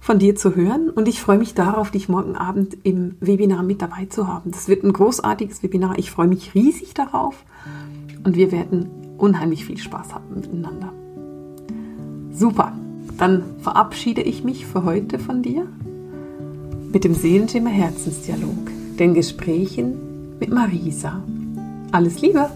von 0.00 0.18
dir 0.18 0.34
zu 0.34 0.54
hören 0.54 0.90
und 0.90 1.08
ich 1.08 1.20
freue 1.20 1.38
mich 1.38 1.54
darauf, 1.54 1.90
dich 1.90 2.08
morgen 2.08 2.36
Abend 2.36 2.76
im 2.84 3.16
Webinar 3.20 3.62
mit 3.62 3.82
dabei 3.82 4.06
zu 4.06 4.26
haben. 4.26 4.50
Das 4.50 4.68
wird 4.68 4.82
ein 4.82 4.92
großartiges 4.92 5.62
Webinar. 5.62 5.98
Ich 5.98 6.10
freue 6.10 6.28
mich 6.28 6.54
riesig 6.54 6.94
darauf 6.94 7.44
und 8.24 8.36
wir 8.36 8.50
werden 8.52 8.88
unheimlich 9.18 9.66
viel 9.66 9.78
Spaß 9.78 10.14
haben 10.14 10.34
miteinander. 10.34 10.92
Super. 12.32 12.72
Dann 13.20 13.42
verabschiede 13.60 14.22
ich 14.22 14.44
mich 14.44 14.64
für 14.64 14.84
heute 14.84 15.18
von 15.18 15.42
dir 15.42 15.66
mit 16.90 17.04
dem 17.04 17.12
Seelenthema 17.12 17.68
Herzensdialog, 17.68 18.70
den 18.98 19.12
Gesprächen 19.12 20.38
mit 20.40 20.48
Marisa. 20.48 21.22
Alles 21.92 22.22
Liebe! 22.22 22.48